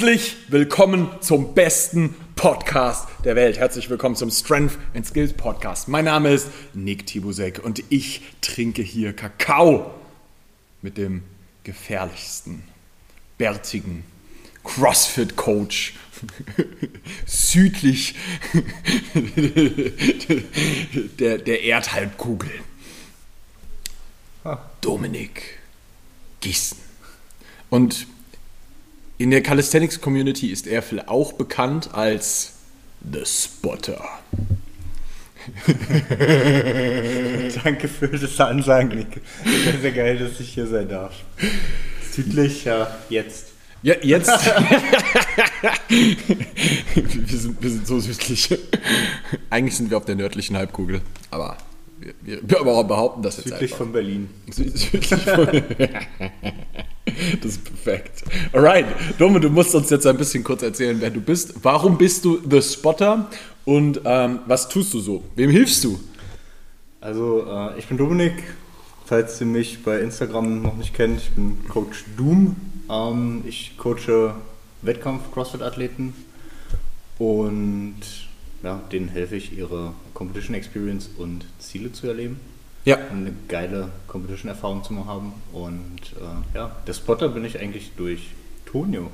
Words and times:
Herzlich 0.00 0.36
willkommen 0.48 1.10
zum 1.20 1.52
besten 1.52 2.14
Podcast 2.34 3.06
der 3.22 3.36
Welt. 3.36 3.58
Herzlich 3.58 3.90
willkommen 3.90 4.16
zum 4.16 4.30
Strength 4.30 4.78
and 4.94 5.06
Skills 5.06 5.34
Podcast. 5.34 5.88
Mein 5.88 6.06
Name 6.06 6.30
ist 6.30 6.48
Nick 6.72 7.04
Tibusek 7.04 7.62
und 7.62 7.82
ich 7.90 8.22
trinke 8.40 8.80
hier 8.80 9.12
Kakao 9.12 9.90
mit 10.80 10.96
dem 10.96 11.22
gefährlichsten, 11.64 12.62
bärtigen 13.36 14.04
CrossFit-Coach 14.64 15.92
südlich 17.26 18.14
der, 21.18 21.36
der 21.36 21.62
Erdhalbkugel. 21.62 22.50
Dominik 24.80 25.58
Gießen. 26.40 26.78
Und 27.68 28.06
in 29.20 29.30
der 29.30 29.42
Calisthenics 29.42 30.00
Community 30.00 30.46
ist 30.46 30.66
er 30.66 30.82
auch 31.06 31.34
bekannt 31.34 31.90
als 31.92 32.54
The 33.02 33.20
Spotter. 33.26 34.02
Danke 37.62 37.88
für 37.88 38.08
das 38.08 38.40
Ansagen, 38.40 38.96
Nick. 38.96 39.20
Sehr, 39.44 39.78
sehr 39.78 39.92
geil, 39.92 40.16
dass 40.16 40.40
ich 40.40 40.54
hier 40.54 40.66
sein 40.66 40.88
darf. 40.88 41.12
Südlich, 42.10 42.64
ja, 42.64 42.96
jetzt. 43.10 43.48
Ja, 43.82 43.94
jetzt. 44.00 44.30
wir, 45.88 47.38
sind, 47.38 47.62
wir 47.62 47.70
sind 47.70 47.86
so 47.86 48.00
südlich. 48.00 48.58
Eigentlich 49.50 49.76
sind 49.76 49.90
wir 49.90 49.98
auf 49.98 50.06
der 50.06 50.16
nördlichen 50.16 50.56
Halbkugel, 50.56 51.02
aber 51.30 51.58
wir, 51.98 52.14
wir, 52.22 52.64
wir 52.64 52.84
behaupten 52.84 53.20
das 53.20 53.36
jetzt 53.36 53.48
Südlich 53.48 53.72
einfach. 53.72 53.84
von 53.84 53.92
Berlin. 53.92 54.30
Südlich 54.50 55.08
von. 55.08 55.62
das 57.42 57.52
ist 57.52 57.64
perfekt. 57.64 58.24
Alright, 58.52 58.86
Dome, 59.18 59.40
du 59.40 59.50
musst 59.50 59.74
uns 59.74 59.90
jetzt 59.90 60.06
ein 60.06 60.16
bisschen 60.16 60.44
kurz 60.44 60.62
erzählen, 60.62 61.00
wer 61.00 61.10
du 61.10 61.20
bist. 61.20 61.54
Warum 61.62 61.98
bist 61.98 62.24
du 62.24 62.40
The 62.48 62.62
Spotter 62.62 63.28
und 63.64 64.00
ähm, 64.04 64.40
was 64.46 64.68
tust 64.68 64.94
du 64.94 65.00
so? 65.00 65.24
Wem 65.36 65.50
hilfst 65.50 65.84
du? 65.84 65.98
Also, 67.00 67.46
äh, 67.46 67.78
ich 67.78 67.86
bin 67.86 67.96
Dominik. 67.96 68.34
Falls 69.06 69.40
ihr 69.40 69.46
mich 69.46 69.82
bei 69.82 69.98
Instagram 70.00 70.62
noch 70.62 70.76
nicht 70.76 70.94
kennt, 70.94 71.20
ich 71.20 71.30
bin 71.30 71.58
Coach 71.68 72.04
Doom. 72.16 72.56
Ähm, 72.88 73.42
ich 73.46 73.76
coache 73.76 74.34
Wettkampf-Crossfit-Athleten 74.82 76.14
und 77.18 77.96
ja, 78.62 78.80
denen 78.92 79.08
helfe 79.08 79.36
ich, 79.36 79.56
ihre 79.56 79.94
Competition 80.14 80.54
Experience 80.54 81.10
und 81.18 81.44
Ziele 81.58 81.92
zu 81.92 82.06
erleben. 82.06 82.40
Ja. 82.84 82.96
und 82.96 83.26
eine 83.26 83.32
geile 83.48 83.90
Competition-Erfahrung 84.06 84.82
zu 84.84 85.06
haben. 85.06 85.34
Und 85.52 86.00
äh, 86.18 86.56
ja, 86.56 86.76
der 86.86 86.92
Spotter 86.94 87.28
bin 87.28 87.44
ich 87.44 87.58
eigentlich 87.60 87.92
durch 87.96 88.30
Tonio. 88.64 89.10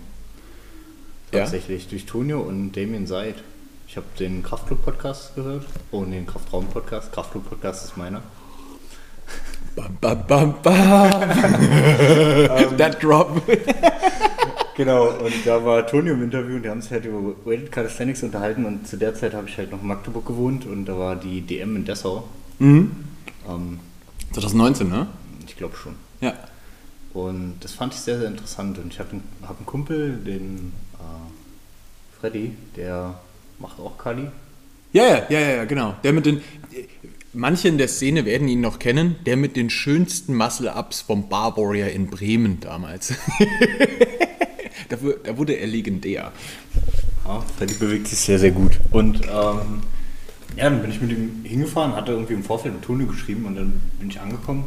Ja? 1.33 1.41
Tatsächlich, 1.41 1.89
durch 1.89 2.06
Tonio 2.06 2.41
und 2.41 2.72
Damien 2.72 3.06
Seid. 3.06 3.37
Ich 3.89 3.97
habe 3.97 4.06
den 4.19 4.42
Kraftclub-Podcast 4.42 5.34
gehört. 5.34 5.64
Oh, 5.91 6.05
nee, 6.05 6.17
den 6.17 6.27
Kraftraum-Podcast. 6.27 7.12
Kraftclub-Podcast 7.12 7.84
ist 7.84 7.97
meiner. 7.97 8.22
Bam, 9.75 9.97
bam, 10.00 10.27
bam, 10.27 10.55
bam. 10.62 11.11
That 12.78 13.03
drop. 13.03 13.42
Genau, 14.77 15.09
und 15.09 15.34
da 15.47 15.64
war 15.64 15.87
Tonio 15.87 16.14
im 16.14 16.22
Interview 16.22 16.56
und 16.56 16.62
die 16.62 16.69
haben 16.69 16.83
sich 16.83 16.92
halt 16.92 17.06
über 17.06 17.34
Weighted 17.44 17.72
Calisthenics 17.72 18.22
unterhalten 18.22 18.64
und 18.67 18.87
zu 18.87 18.97
der 18.98 19.14
Zeit 19.14 19.33
habe 19.34 19.48
ich 19.48 19.56
halt 19.56 19.70
noch 19.70 19.81
in 19.81 19.89
Magdeburg 19.89 20.27
gewohnt 20.27 20.67
und 20.67 20.84
da 20.84 20.98
war 20.98 21.17
die 21.17 21.41
DM 21.41 21.77
in 21.77 21.84
Dessau. 21.84 22.25
Mhm. 22.59 22.91
Ähm, 23.49 23.81
2019, 24.33 24.89
ne? 24.89 25.07
ich 25.47 25.57
glaube 25.57 25.77
schon. 25.77 25.95
Ja. 26.21 26.35
Und 27.15 27.55
das 27.61 27.73
fand 27.73 27.95
ich 27.95 28.01
sehr, 28.01 28.19
sehr 28.19 28.29
interessant. 28.29 28.79
Und 28.79 28.93
ich 28.93 28.99
habe 28.99 29.11
einen, 29.13 29.23
hab 29.43 29.57
einen 29.57 29.67
Kumpel, 29.67 30.17
den 30.19 30.73
äh, 30.95 32.19
Freddy, 32.21 32.53
der 32.77 33.19
macht 33.59 33.79
auch 33.81 33.97
Kali. 33.97 34.29
Ja, 34.93 35.05
ja, 35.06 35.25
ja, 35.31 35.41
ja, 35.56 35.65
genau. 35.65 35.95
Der 36.05 36.12
mit 36.12 36.27
den. 36.27 36.41
Manche 37.33 37.69
in 37.69 37.77
der 37.77 37.89
Szene 37.89 38.25
werden 38.25 38.49
ihn 38.49 38.62
noch 38.62 38.79
kennen. 38.79 39.17
Der 39.27 39.37
mit 39.37 39.56
den 39.56 39.69
schönsten 39.69 40.35
Muscle-Ups 40.35 41.03
vom 41.03 41.29
Bar 41.29 41.56
Warrior 41.56 41.89
in 41.89 42.09
Bremen 42.09 42.61
damals. 42.61 43.12
da, 44.89 45.01
wu- 45.03 45.15
da 45.23 45.37
wurde 45.37 45.55
er 45.55 45.67
legendär. 45.67 46.33
Ja, 47.25 47.45
Freddy 47.59 47.75
bewegt 47.75 48.09
sich 48.09 48.19
sehr, 48.21 48.39
sehr 48.39 48.53
gut. 48.53 48.79
Und 48.91 49.21
ähm, 49.27 49.83
ja, 50.56 50.65
dann 50.65 50.81
bin 50.81 50.91
ich 50.91 51.00
mit 51.00 51.11
ihm 51.11 51.44
hingefahren, 51.44 51.94
hatte 51.94 52.12
irgendwie 52.12 52.34
im 52.34 52.43
Vorfeld 52.43 52.75
mit 52.75 52.83
Tonio 52.83 53.06
geschrieben 53.06 53.44
und 53.44 53.56
dann 53.56 53.81
bin 53.99 54.09
ich 54.09 54.21
angekommen. 54.21 54.65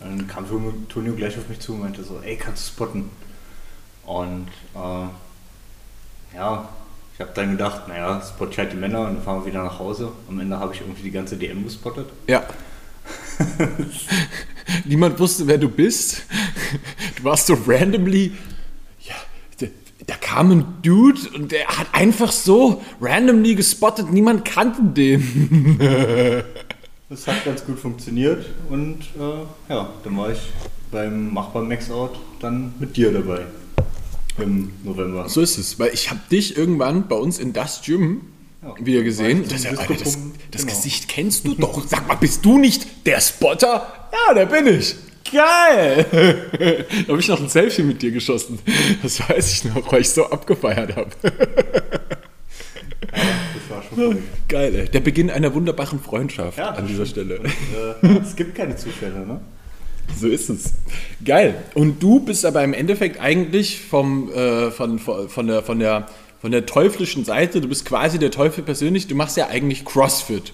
Und 0.00 0.18
dann 0.18 0.28
kam 0.28 0.46
Tonio 0.88 1.14
gleich 1.14 1.38
auf 1.38 1.48
mich 1.48 1.60
zu 1.60 1.72
und 1.72 1.80
meinte 1.80 2.04
so, 2.04 2.20
ey, 2.22 2.36
kannst 2.36 2.66
du 2.66 2.72
spotten? 2.72 3.10
Und 4.04 4.48
äh, 4.74 6.36
ja, 6.36 6.68
ich 7.14 7.20
habe 7.20 7.30
dann 7.34 7.52
gedacht, 7.52 7.88
naja, 7.88 8.20
spot 8.20 8.48
ich 8.50 8.58
halt 8.58 8.72
die 8.72 8.76
Männer 8.76 9.00
und 9.00 9.14
dann 9.14 9.22
fahren 9.22 9.40
wir 9.40 9.46
wieder 9.46 9.64
nach 9.64 9.78
Hause. 9.78 10.12
Am 10.28 10.38
Ende 10.40 10.58
habe 10.58 10.74
ich 10.74 10.80
irgendwie 10.80 11.04
die 11.04 11.10
ganze 11.10 11.36
DM 11.36 11.64
gespottet. 11.64 12.08
Ja. 12.26 12.42
Niemand 14.84 15.18
wusste, 15.18 15.46
wer 15.46 15.58
du 15.58 15.68
bist. 15.68 16.24
Du 17.16 17.24
warst 17.24 17.46
so 17.46 17.56
randomly. 17.66 18.32
Da, 20.06 20.14
kam 20.20 20.50
ein 20.50 20.64
Dude 20.82 21.20
und 21.34 21.52
der 21.52 21.66
hat 21.66 21.86
einfach 21.92 22.32
so 22.32 22.82
randomly 23.00 23.54
gespottet. 23.54 24.12
Niemand 24.12 24.44
kannte 24.44 24.82
den. 24.82 25.78
Das 27.10 27.26
hat 27.26 27.44
ganz 27.44 27.64
gut 27.64 27.78
funktioniert 27.78 28.44
und 28.70 29.00
äh, 29.18 29.72
ja, 29.72 29.90
dann 30.02 30.16
war 30.16 30.30
ich 30.32 30.38
beim 30.90 31.32
Machbar 31.32 31.62
Max 31.62 31.90
Out 31.90 32.18
dann 32.40 32.72
mit 32.80 32.96
dir 32.96 33.12
dabei 33.12 33.42
im 34.38 34.72
November. 34.82 35.28
So 35.28 35.42
ist 35.42 35.58
es, 35.58 35.78
weil 35.78 35.90
ich 35.92 36.10
habe 36.10 36.20
dich 36.32 36.56
irgendwann 36.56 37.06
bei 37.06 37.14
uns 37.14 37.38
in 37.38 37.52
das 37.52 37.82
Gym 37.82 38.22
Ja. 38.62 38.74
wieder 38.84 39.02
gesehen. 39.02 39.44
Das, 39.48 39.66
Alter, 39.66 39.94
das, 39.94 40.18
das 40.50 40.62
Genau. 40.62 40.74
Gesicht 40.74 41.06
kennst 41.08 41.46
du 41.46 41.54
doch. 41.54 41.86
Sag 41.86 42.08
mal, 42.08 42.14
bist 42.16 42.44
du 42.44 42.58
nicht 42.58 43.06
der 43.06 43.20
Spotter? 43.20 44.08
Ja, 44.28 44.34
der 44.34 44.46
bin 44.46 44.66
ich. 44.66 44.96
Geil! 45.32 46.06
da 47.06 47.08
habe 47.12 47.20
ich 47.20 47.28
noch 47.28 47.40
ein 47.40 47.48
Selfie 47.48 47.82
mit 47.82 48.02
dir 48.02 48.10
geschossen. 48.10 48.58
Das 49.02 49.20
weiß 49.28 49.52
ich 49.52 49.64
noch, 49.74 49.90
weil 49.92 50.02
ich 50.02 50.10
so 50.10 50.26
abgefeiert 50.26 50.96
habe. 50.96 51.10
Das 51.22 51.32
war 53.70 53.82
schon 53.82 53.98
verrückt. 53.98 54.22
Geil, 54.48 54.74
ey. 54.74 54.88
Der 54.88 55.00
Beginn 55.00 55.30
einer 55.30 55.54
wunderbaren 55.54 56.00
Freundschaft 56.00 56.58
Ja, 56.58 56.70
an 56.70 56.86
dieser 56.86 57.06
stimmt. 57.06 57.32
Stelle. 57.32 57.40
Und, 58.02 58.16
äh, 58.16 58.20
es 58.22 58.36
gibt 58.36 58.54
keine 58.54 58.76
Zufälle, 58.76 59.26
ne? 59.26 59.40
So 60.16 60.28
ist 60.28 60.50
es. 60.50 60.74
Geil. 61.24 61.54
Und 61.74 62.02
du 62.02 62.20
bist 62.20 62.44
aber 62.44 62.62
im 62.62 62.74
Endeffekt 62.74 63.20
eigentlich 63.20 63.80
vom, 63.80 64.30
äh, 64.32 64.70
von, 64.70 64.98
von, 64.98 65.28
von, 65.28 65.46
der, 65.46 65.62
von, 65.62 65.78
der, 65.78 66.06
von 66.40 66.50
der 66.50 66.66
teuflischen 66.66 67.24
Seite, 67.24 67.60
du 67.62 67.68
bist 67.68 67.86
quasi 67.86 68.18
der 68.18 68.30
Teufel 68.30 68.62
persönlich, 68.64 69.06
du 69.08 69.14
machst 69.14 69.36
ja 69.36 69.48
eigentlich 69.48 69.84
CrossFit. 69.84 70.52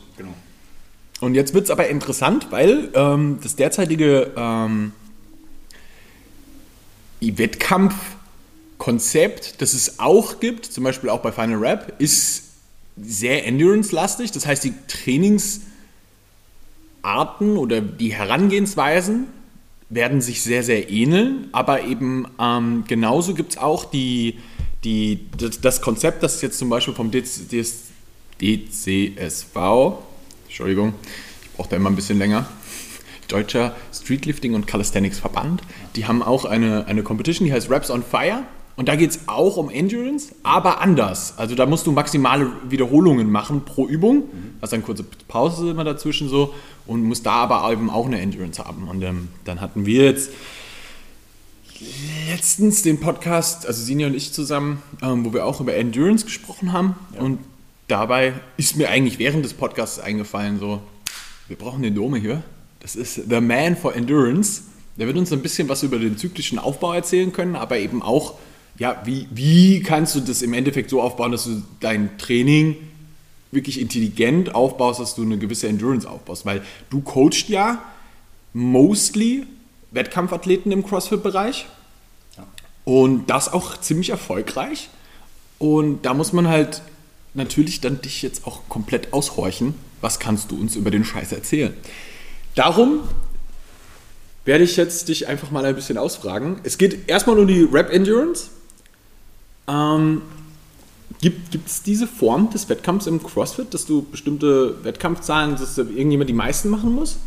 Und 1.20 1.34
jetzt 1.34 1.54
wird 1.54 1.64
es 1.64 1.70
aber 1.70 1.88
interessant, 1.88 2.48
weil 2.50 2.90
ähm, 2.94 3.38
das 3.42 3.56
derzeitige 3.56 4.32
ähm, 4.36 4.92
Wettkampfkonzept, 7.20 9.60
das 9.60 9.74
es 9.74 9.98
auch 10.00 10.40
gibt, 10.40 10.64
zum 10.64 10.84
Beispiel 10.84 11.10
auch 11.10 11.20
bei 11.20 11.32
Final 11.32 11.58
Rap, 11.58 11.92
ist 11.98 12.44
sehr 12.96 13.46
endurance-lastig. 13.46 14.32
Das 14.32 14.46
heißt, 14.46 14.64
die 14.64 14.72
Trainingsarten 14.88 15.66
oder 17.56 17.82
die 17.82 18.14
Herangehensweisen 18.14 19.26
werden 19.90 20.22
sich 20.22 20.42
sehr, 20.42 20.62
sehr 20.62 20.90
ähneln, 20.90 21.48
aber 21.52 21.84
eben 21.84 22.26
ähm, 22.38 22.84
genauso 22.86 23.34
gibt 23.34 23.52
es 23.52 23.58
auch 23.58 23.84
die, 23.84 24.38
die, 24.84 25.26
das, 25.36 25.60
das 25.60 25.82
Konzept, 25.82 26.22
das 26.22 26.40
jetzt 26.42 26.58
zum 26.58 26.70
Beispiel 26.70 26.94
vom 26.94 27.10
DCSV, 27.10 27.96
Entschuldigung, 30.50 30.94
ich 31.44 31.52
brauche 31.52 31.68
da 31.68 31.76
immer 31.76 31.90
ein 31.90 31.94
bisschen 31.94 32.18
länger, 32.18 32.44
Deutscher 33.28 33.76
Streetlifting 33.94 34.54
und 34.54 34.66
Calisthenics 34.66 35.20
Verband, 35.20 35.62
die 35.94 36.06
haben 36.08 36.24
auch 36.24 36.44
eine, 36.44 36.86
eine 36.86 37.04
Competition, 37.04 37.46
die 37.46 37.52
heißt 37.52 37.70
Raps 37.70 37.88
on 37.88 38.02
Fire 38.02 38.42
und 38.74 38.88
da 38.88 38.96
geht 38.96 39.10
es 39.10 39.20
auch 39.28 39.58
um 39.58 39.70
Endurance, 39.70 40.34
aber 40.42 40.80
anders. 40.80 41.34
Also 41.36 41.54
da 41.54 41.66
musst 41.66 41.86
du 41.86 41.92
maximale 41.92 42.50
Wiederholungen 42.68 43.30
machen 43.30 43.64
pro 43.64 43.86
Übung, 43.86 44.24
hast 44.60 44.74
eine 44.74 44.82
kurze 44.82 45.04
Pause 45.28 45.70
immer 45.70 45.84
dazwischen 45.84 46.28
so 46.28 46.52
und 46.84 47.04
musst 47.04 47.26
da 47.26 47.34
aber 47.34 47.70
eben 47.70 47.88
auch 47.88 48.06
eine 48.06 48.20
Endurance 48.20 48.60
haben. 48.64 48.88
Und 48.88 49.02
ähm, 49.02 49.28
dann 49.44 49.60
hatten 49.60 49.86
wir 49.86 50.06
jetzt 50.06 50.32
letztens 52.28 52.82
den 52.82 52.98
Podcast, 52.98 53.66
also 53.66 53.84
Sinja 53.84 54.08
und 54.08 54.14
ich 54.14 54.32
zusammen, 54.32 54.82
ähm, 55.00 55.24
wo 55.24 55.32
wir 55.32 55.46
auch 55.46 55.60
über 55.60 55.76
Endurance 55.76 56.24
gesprochen 56.24 56.72
haben. 56.72 56.96
Und 57.16 57.38
dabei 57.90 58.34
ist 58.56 58.76
mir 58.76 58.88
eigentlich 58.88 59.18
während 59.18 59.44
des 59.44 59.54
Podcasts 59.54 59.98
eingefallen, 59.98 60.58
so, 60.58 60.80
wir 61.48 61.56
brauchen 61.56 61.82
den 61.82 61.94
Dome 61.94 62.18
hier. 62.18 62.42
Das 62.80 62.96
ist 62.96 63.14
The 63.28 63.40
Man 63.40 63.76
for 63.76 63.94
Endurance. 63.94 64.62
Der 64.96 65.06
wird 65.06 65.16
uns 65.16 65.32
ein 65.32 65.42
bisschen 65.42 65.68
was 65.68 65.82
über 65.82 65.98
den 65.98 66.16
zyklischen 66.16 66.58
Aufbau 66.58 66.92
erzählen 66.92 67.32
können, 67.32 67.56
aber 67.56 67.78
eben 67.78 68.02
auch, 68.02 68.34
ja, 68.78 69.02
wie, 69.04 69.26
wie 69.30 69.82
kannst 69.82 70.14
du 70.14 70.20
das 70.20 70.42
im 70.42 70.54
Endeffekt 70.54 70.90
so 70.90 71.02
aufbauen, 71.02 71.32
dass 71.32 71.44
du 71.44 71.62
dein 71.80 72.16
Training 72.18 72.76
wirklich 73.52 73.80
intelligent 73.80 74.54
aufbaust, 74.54 75.00
dass 75.00 75.14
du 75.14 75.22
eine 75.22 75.38
gewisse 75.38 75.68
Endurance 75.68 76.08
aufbaust. 76.08 76.46
Weil 76.46 76.62
du 76.88 77.00
coachst 77.00 77.48
ja 77.48 77.82
mostly 78.52 79.46
Wettkampfathleten 79.90 80.70
im 80.72 80.84
CrossFit-Bereich. 80.84 81.66
Ja. 82.36 82.46
Und 82.84 83.28
das 83.28 83.52
auch 83.52 83.76
ziemlich 83.78 84.10
erfolgreich. 84.10 84.88
Und 85.58 86.02
da 86.02 86.14
muss 86.14 86.32
man 86.32 86.48
halt 86.48 86.82
natürlich 87.34 87.80
dann 87.80 88.00
dich 88.00 88.22
jetzt 88.22 88.46
auch 88.46 88.68
komplett 88.68 89.12
aushorchen. 89.12 89.74
Was 90.00 90.18
kannst 90.18 90.50
du 90.50 90.58
uns 90.58 90.76
über 90.76 90.90
den 90.90 91.04
Scheiß 91.04 91.32
erzählen? 91.32 91.74
Darum 92.54 93.00
werde 94.44 94.64
ich 94.64 94.76
jetzt 94.76 95.08
dich 95.08 95.28
einfach 95.28 95.50
mal 95.50 95.64
ein 95.64 95.74
bisschen 95.74 95.98
ausfragen. 95.98 96.60
Es 96.64 96.78
geht 96.78 97.08
erstmal 97.08 97.38
um 97.38 97.46
die 97.46 97.62
Rap 97.62 97.92
Endurance. 97.92 98.48
Ähm, 99.68 100.22
gibt 101.20 101.66
es 101.66 101.82
diese 101.82 102.06
Form 102.06 102.50
des 102.50 102.68
Wettkampfs 102.68 103.06
im 103.06 103.22
CrossFit, 103.22 103.74
dass 103.74 103.84
du 103.84 104.02
bestimmte 104.02 104.82
Wettkampfzahlen, 104.84 105.56
dass 105.56 105.76
irgendjemand 105.76 106.30
die 106.30 106.34
meisten 106.34 106.70
machen 106.70 106.94
muss? 106.94 107.18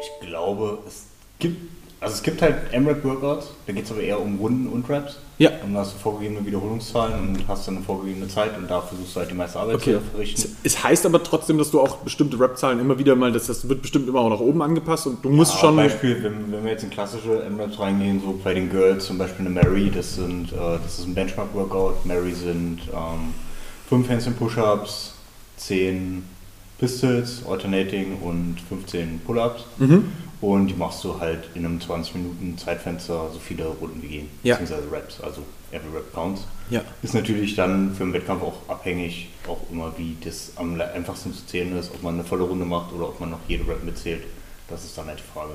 Ich 0.00 0.26
glaube, 0.26 0.78
es 0.86 1.04
gibt 1.38 1.77
also 2.00 2.14
es 2.14 2.22
gibt 2.22 2.40
halt 2.42 2.56
M-Rap-Workouts, 2.72 3.48
da 3.66 3.72
geht 3.72 3.84
es 3.84 3.90
aber 3.90 4.00
eher 4.00 4.20
um 4.20 4.36
Runden 4.38 4.68
und 4.68 4.88
Raps. 4.88 5.16
Ja. 5.38 5.50
Und 5.64 5.74
da 5.74 5.80
hast 5.80 5.94
du 5.94 5.98
vorgegebene 5.98 6.44
Wiederholungszahlen 6.44 7.28
und 7.28 7.46
hast 7.48 7.68
dann 7.68 7.76
eine 7.76 7.84
vorgegebene 7.84 8.26
Zeit 8.26 8.58
und 8.58 8.68
da 8.68 8.80
versuchst 8.80 9.14
du 9.14 9.20
halt 9.20 9.30
die 9.30 9.34
meiste 9.34 9.58
Arbeit 9.60 9.76
Okay. 9.76 9.94
zu 9.94 10.00
verrichten. 10.12 10.56
Es 10.64 10.82
heißt 10.82 11.06
aber 11.06 11.22
trotzdem, 11.22 11.58
dass 11.58 11.70
du 11.70 11.80
auch 11.80 11.98
bestimmte 11.98 12.38
Rap-Zahlen 12.40 12.80
immer 12.80 12.98
wieder 12.98 13.14
mal, 13.14 13.30
das, 13.30 13.46
das 13.46 13.68
wird 13.68 13.80
bestimmt 13.82 14.08
immer 14.08 14.20
auch 14.20 14.30
nach 14.30 14.40
oben 14.40 14.62
angepasst 14.62 15.06
und 15.06 15.24
du 15.24 15.28
musst 15.30 15.54
Ja, 15.54 15.60
schon. 15.60 15.76
Beispiel, 15.76 16.22
wenn, 16.24 16.50
wenn 16.50 16.64
wir 16.64 16.72
jetzt 16.72 16.82
in 16.82 16.90
klassische 16.90 17.40
M-Raps 17.44 17.78
reingehen, 17.78 18.20
so 18.20 18.38
bei 18.42 18.52
den 18.54 18.68
Girls 18.68 19.06
zum 19.06 19.16
Beispiel 19.18 19.46
eine 19.46 19.54
Mary, 19.54 19.92
das 19.94 20.16
sind, 20.16 20.52
äh, 20.52 20.56
das 20.82 20.98
ist 20.98 21.06
ein 21.06 21.14
Benchmark-Workout. 21.14 22.04
Mary 22.04 22.32
sind 22.32 22.80
ähm, 22.92 23.32
5 23.88 24.08
Handstand 24.08 24.38
Push-Ups, 24.40 25.12
10 25.58 26.24
Pistols, 26.78 27.42
Alternating 27.48 28.18
und 28.22 28.56
15 28.68 29.20
Pull-Ups. 29.24 29.64
Mhm. 29.78 30.04
Und 30.40 30.68
die 30.68 30.74
machst 30.74 31.02
du 31.02 31.18
halt 31.18 31.48
in 31.54 31.64
einem 31.64 31.80
20 31.80 32.14
Minuten 32.14 32.56
Zeitfenster 32.56 33.28
so 33.32 33.38
viele 33.40 33.66
Runden 33.66 34.00
wie 34.02 34.06
gehen, 34.08 34.28
Ja. 34.44 34.56
beziehungsweise 34.56 34.92
Reps, 34.92 35.20
also 35.20 35.42
every 35.72 35.90
Rep 35.94 36.14
counts. 36.14 36.42
Ja. 36.70 36.82
Ist 37.02 37.14
natürlich 37.14 37.56
dann 37.56 37.92
für 37.94 38.04
den 38.04 38.12
Wettkampf 38.12 38.42
auch 38.44 38.68
abhängig, 38.68 39.30
auch 39.48 39.58
immer 39.72 39.92
wie 39.98 40.16
das 40.22 40.52
am 40.56 40.80
einfachsten 40.80 41.34
zu 41.34 41.44
zählen 41.46 41.76
ist, 41.76 41.90
ob 41.92 42.02
man 42.04 42.14
eine 42.14 42.24
volle 42.24 42.44
Runde 42.44 42.64
macht 42.64 42.92
oder 42.92 43.08
ob 43.08 43.18
man 43.18 43.30
noch 43.30 43.40
jede 43.48 43.66
Rep 43.66 43.82
mitzählt. 43.82 44.22
Das 44.68 44.84
ist 44.84 44.96
dann 44.96 45.06
halt 45.08 45.18
die 45.18 45.32
Frage. 45.32 45.52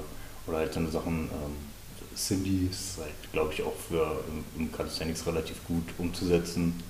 Oder 0.47 0.57
halt 0.57 0.73
so 0.73 0.79
eine 0.81 0.89
Sachen, 0.91 1.29
ähm, 1.31 2.17
Cindy 2.17 2.67
ist 2.69 2.97
halt, 2.99 3.13
glaube 3.31 3.53
ich, 3.53 3.63
auch 3.63 3.73
für 3.87 4.19
im, 4.27 4.61
im 4.65 4.71
Calisthenics 4.71 5.25
relativ 5.25 5.63
gut 5.65 5.83
umzusetzen. 5.97 6.83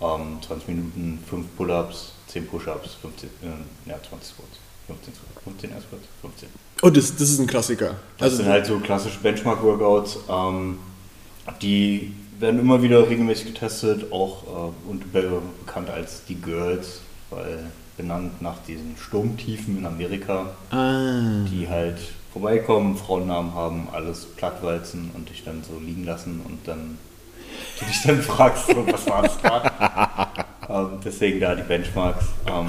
Ähm, 0.00 0.38
20 0.46 0.68
Minuten, 0.68 1.18
5 1.28 1.46
Pull-Ups, 1.56 2.12
10 2.28 2.46
Push-Ups, 2.46 2.94
15, 3.02 3.28
äh, 3.42 3.90
ja, 3.90 3.96
20 4.08 4.32
Squats. 4.34 4.58
15 4.86 5.14
Squats, 5.14 5.44
15 5.44 5.70
Air 5.70 5.80
Squats, 5.80 6.04
15. 6.20 6.48
Oh, 6.82 6.90
das, 6.90 7.16
das 7.16 7.30
ist 7.30 7.38
ein 7.38 7.46
Klassiker. 7.46 7.96
Das 8.18 8.24
Also, 8.24 8.36
sind 8.38 8.48
halt 8.48 8.66
so 8.66 8.78
klassische 8.78 9.18
Benchmark-Workouts, 9.20 10.18
ähm, 10.28 10.78
die 11.62 12.12
werden 12.38 12.60
immer 12.60 12.82
wieder 12.82 13.08
regelmäßig 13.08 13.54
getestet, 13.54 14.12
auch 14.12 14.42
äh, 14.44 14.90
und 14.90 15.12
be 15.12 15.40
bekannt 15.64 15.90
als 15.90 16.24
die 16.26 16.34
Girls, 16.34 17.00
weil 17.30 17.66
benannt 17.96 18.42
nach 18.42 18.56
diesen 18.66 18.96
Sturmtiefen 18.96 19.78
in 19.78 19.86
Amerika, 19.86 20.50
ah, 20.70 21.44
die 21.50 21.68
halt 21.68 21.98
vorbeikommen, 22.32 22.96
Frauennamen 22.96 23.54
haben, 23.54 23.88
alles 23.92 24.24
plattwalzen 24.24 25.10
und 25.14 25.30
dich 25.30 25.44
dann 25.44 25.62
so 25.62 25.78
liegen 25.78 26.04
lassen 26.04 26.42
und 26.44 26.66
dann 26.66 26.98
du 27.78 27.86
dich 27.86 28.02
dann 28.02 28.20
fragst, 28.22 28.66
so, 28.66 28.86
was 28.86 29.06
war 29.08 29.22
das 29.22 29.40
gerade? 29.40 29.70
ähm, 30.68 30.98
deswegen 31.04 31.40
da 31.40 31.54
die 31.54 31.62
Benchmarks. 31.62 32.26
Ähm, 32.46 32.66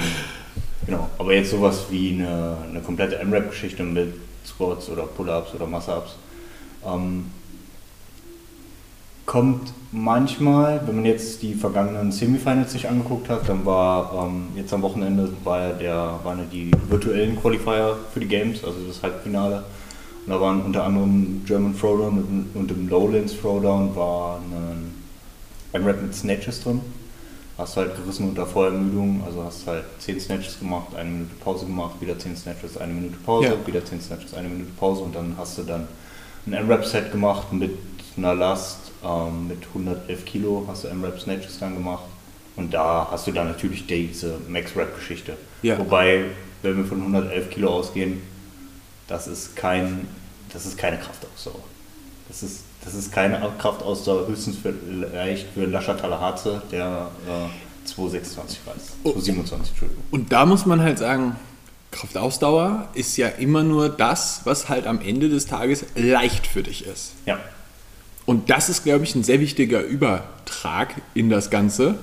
genau, 0.86 1.10
aber 1.18 1.34
jetzt 1.34 1.52
sowas 1.52 1.86
wie 1.90 2.14
eine, 2.14 2.58
eine 2.70 2.82
komplette 2.82 3.18
M-Rap-Geschichte 3.20 3.84
mit 3.84 4.14
Squats 4.46 4.90
oder 4.90 5.04
Pull-Ups 5.04 5.54
oder 5.56 5.66
Muscle-Ups 5.66 6.16
ähm, 6.86 7.26
kommt 9.26 9.74
manchmal, 9.92 10.82
wenn 10.86 10.96
man 10.96 11.06
jetzt 11.06 11.42
die 11.42 11.56
vergangenen 11.56 12.12
Semifinals 12.12 12.74
sich 12.74 12.88
angeguckt 12.88 13.30
hat, 13.30 13.50
dann 13.50 13.66
war 13.66 14.28
ähm, 14.28 14.48
jetzt 14.56 14.72
am 14.74 14.82
Wochenende 14.82 15.30
war 15.44 15.70
der, 15.74 16.20
waren 16.24 16.48
die 16.52 16.72
virtuellen 16.90 17.40
Qualifier 17.42 17.98
für 18.14 18.20
die 18.20 18.28
Games, 18.28 18.64
also 18.64 18.78
das 18.88 19.02
Halbfinale. 19.02 19.64
Und 20.26 20.32
da 20.32 20.42
waren 20.42 20.62
unter 20.62 20.84
anderem 20.84 21.44
German 21.46 21.78
Throwdown 21.78 22.18
und, 22.18 22.50
und 22.54 22.72
im 22.72 22.90
Lowlands 22.90 23.40
Throwdown 23.40 23.96
war 23.96 24.40
ein 24.40 24.94
M-Rap 25.74 26.02
mit 26.02 26.16
Snatches 26.16 26.62
drin. 26.62 26.82
Hast 27.58 27.78
halt 27.78 27.96
gerissen 27.96 28.28
unter 28.28 28.46
Vorermüdung, 28.46 29.24
also 29.26 29.44
hast 29.44 29.66
halt 29.66 29.86
10 30.00 30.20
Snatches 30.20 30.60
gemacht, 30.60 30.94
eine 30.96 31.10
Minute 31.10 31.36
Pause 31.36 31.66
gemacht, 31.66 32.02
wieder 32.02 32.20
10 32.20 32.36
Snatches, 32.36 32.76
eine 32.78 32.92
Minute 32.94 33.16
Pause, 33.26 33.48
Ja. 33.48 33.68
wieder 33.68 33.84
10 33.86 34.02
Snatches, 34.02 34.34
eine 34.34 34.50
Minute 34.50 34.72
Pause 34.78 35.04
und 35.04 35.16
dann 35.16 35.36
hast 35.38 35.58
du 35.58 35.64
dann 35.64 35.88
ein 36.46 36.54
M-Rap-Set 36.54 37.12
gemacht 37.14 37.54
mit 37.54 37.72
einer 38.18 38.36
Last 38.36 38.92
ähm, 39.06 39.48
mit 39.48 39.60
111 39.70 40.26
Kilo, 40.26 40.66
hast 40.68 40.84
du 40.84 40.90
M-Rap 40.90 41.18
Snatches 41.20 41.58
dann 41.60 41.76
gemacht 41.76 42.04
und 42.58 42.74
da 42.74 43.08
hast 43.10 43.26
du 43.28 43.32
dann 43.32 43.48
natürlich 43.48 43.88
diese 43.88 44.38
Max-Rap-Geschichte. 44.50 45.38
Ja. 45.62 45.78
Wobei, 45.80 46.26
wenn 46.62 46.76
wir 46.78 46.86
von 46.86 47.00
111 47.00 47.50
Kilo 47.52 47.70
ausgehen, 47.70 48.22
das 49.08 49.28
ist 49.28 49.56
kein, 49.56 50.08
das 50.52 50.66
ist 50.66 50.78
keine 50.78 50.98
Kraftausdauer. 50.98 51.64
Das 52.28 52.44
ist, 52.44 52.64
das 52.86 52.94
ist 52.94 53.12
keine 53.12 53.42
Kraftausdauer, 53.58 54.28
höchstens 54.28 54.58
vielleicht 54.62 55.48
für 55.54 55.66
Lascha 55.66 55.96
Talahatze, 55.96 56.62
der 56.72 57.10
äh, 57.28 57.88
226 57.88 58.60
weiß. 58.66 58.76
Oh. 59.04 59.12
227, 59.12 59.70
Entschuldigung. 59.72 60.04
Und 60.12 60.32
da 60.32 60.46
muss 60.46 60.66
man 60.66 60.82
halt 60.82 61.00
sagen, 61.00 61.36
Kraftausdauer 61.92 62.90
ist 62.94 63.18
ja 63.18 63.28
immer 63.28 63.64
nur 63.64 63.90
das, 63.90 64.42
was 64.44 64.70
halt 64.70 64.86
am 64.86 65.02
Ende 65.02 65.30
des 65.30 65.48
Tages 65.48 65.86
leicht 65.96 66.46
für 66.46 66.62
dich 66.62 66.86
ist. 66.86 67.14
Ja. 67.26 67.40
Und 68.26 68.50
das 68.50 68.70
ist, 68.70 68.84
glaube 68.84 69.04
ich, 69.04 69.16
ein 69.16 69.24
sehr 69.24 69.40
wichtiger 69.40 69.82
Übertrag 69.82 71.02
in 71.14 71.30
das 71.30 71.50
Ganze. 71.50 71.98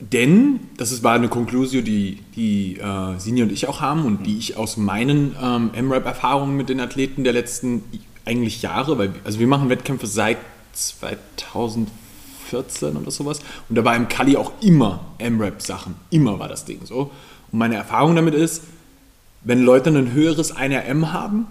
Denn, 0.00 0.60
das 0.76 0.92
ist, 0.92 1.02
war 1.02 1.14
eine 1.14 1.28
Konklusio, 1.28 1.80
die, 1.80 2.20
die 2.36 2.76
äh, 2.76 3.18
Sini 3.18 3.42
und 3.42 3.50
ich 3.50 3.66
auch 3.66 3.80
haben 3.80 4.04
und 4.04 4.26
die 4.26 4.38
ich 4.38 4.56
aus 4.56 4.76
meinen 4.76 5.34
ähm, 5.42 5.70
M-Rap-Erfahrungen 5.74 6.56
mit 6.56 6.68
den 6.68 6.80
Athleten 6.80 7.24
der 7.24 7.32
letzten 7.32 7.82
eigentlich 8.28 8.62
Jahre, 8.62 8.98
weil 8.98 9.12
also 9.24 9.38
wir 9.38 9.46
machen 9.46 9.70
Wettkämpfe 9.70 10.06
seit 10.06 10.38
2014 10.74 12.96
oder 12.96 13.10
sowas 13.10 13.40
und 13.68 13.76
da 13.76 13.84
war 13.84 13.96
im 13.96 14.08
Kali 14.08 14.36
auch 14.36 14.52
immer 14.60 15.00
M-Rap-Sachen, 15.18 15.94
immer 16.10 16.38
war 16.38 16.48
das 16.48 16.64
Ding 16.64 16.80
so. 16.84 17.10
Und 17.50 17.58
meine 17.58 17.76
Erfahrung 17.76 18.14
damit 18.14 18.34
ist, 18.34 18.62
wenn 19.42 19.62
Leute 19.62 19.90
ein 19.90 20.12
höheres 20.12 20.54
1RM 20.54 21.12
haben, 21.12 21.46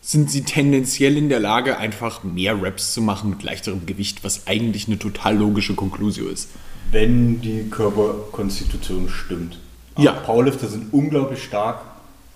sind 0.00 0.30
sie 0.30 0.42
tendenziell 0.42 1.16
in 1.16 1.28
der 1.28 1.40
Lage, 1.40 1.78
einfach 1.78 2.22
mehr 2.22 2.62
Raps 2.62 2.94
zu 2.94 3.02
machen 3.02 3.30
mit 3.30 3.42
leichterem 3.42 3.86
Gewicht, 3.86 4.22
was 4.22 4.46
eigentlich 4.46 4.86
eine 4.86 5.00
total 5.00 5.36
logische 5.36 5.74
Konklusio 5.74 6.28
ist. 6.28 6.48
Wenn 6.92 7.40
die 7.40 7.68
Körperkonstitution 7.68 9.08
stimmt. 9.08 9.58
Ja. 9.98 10.12
Powerlifter 10.12 10.68
sind 10.68 10.92
unglaublich 10.92 11.42
stark. 11.42 11.80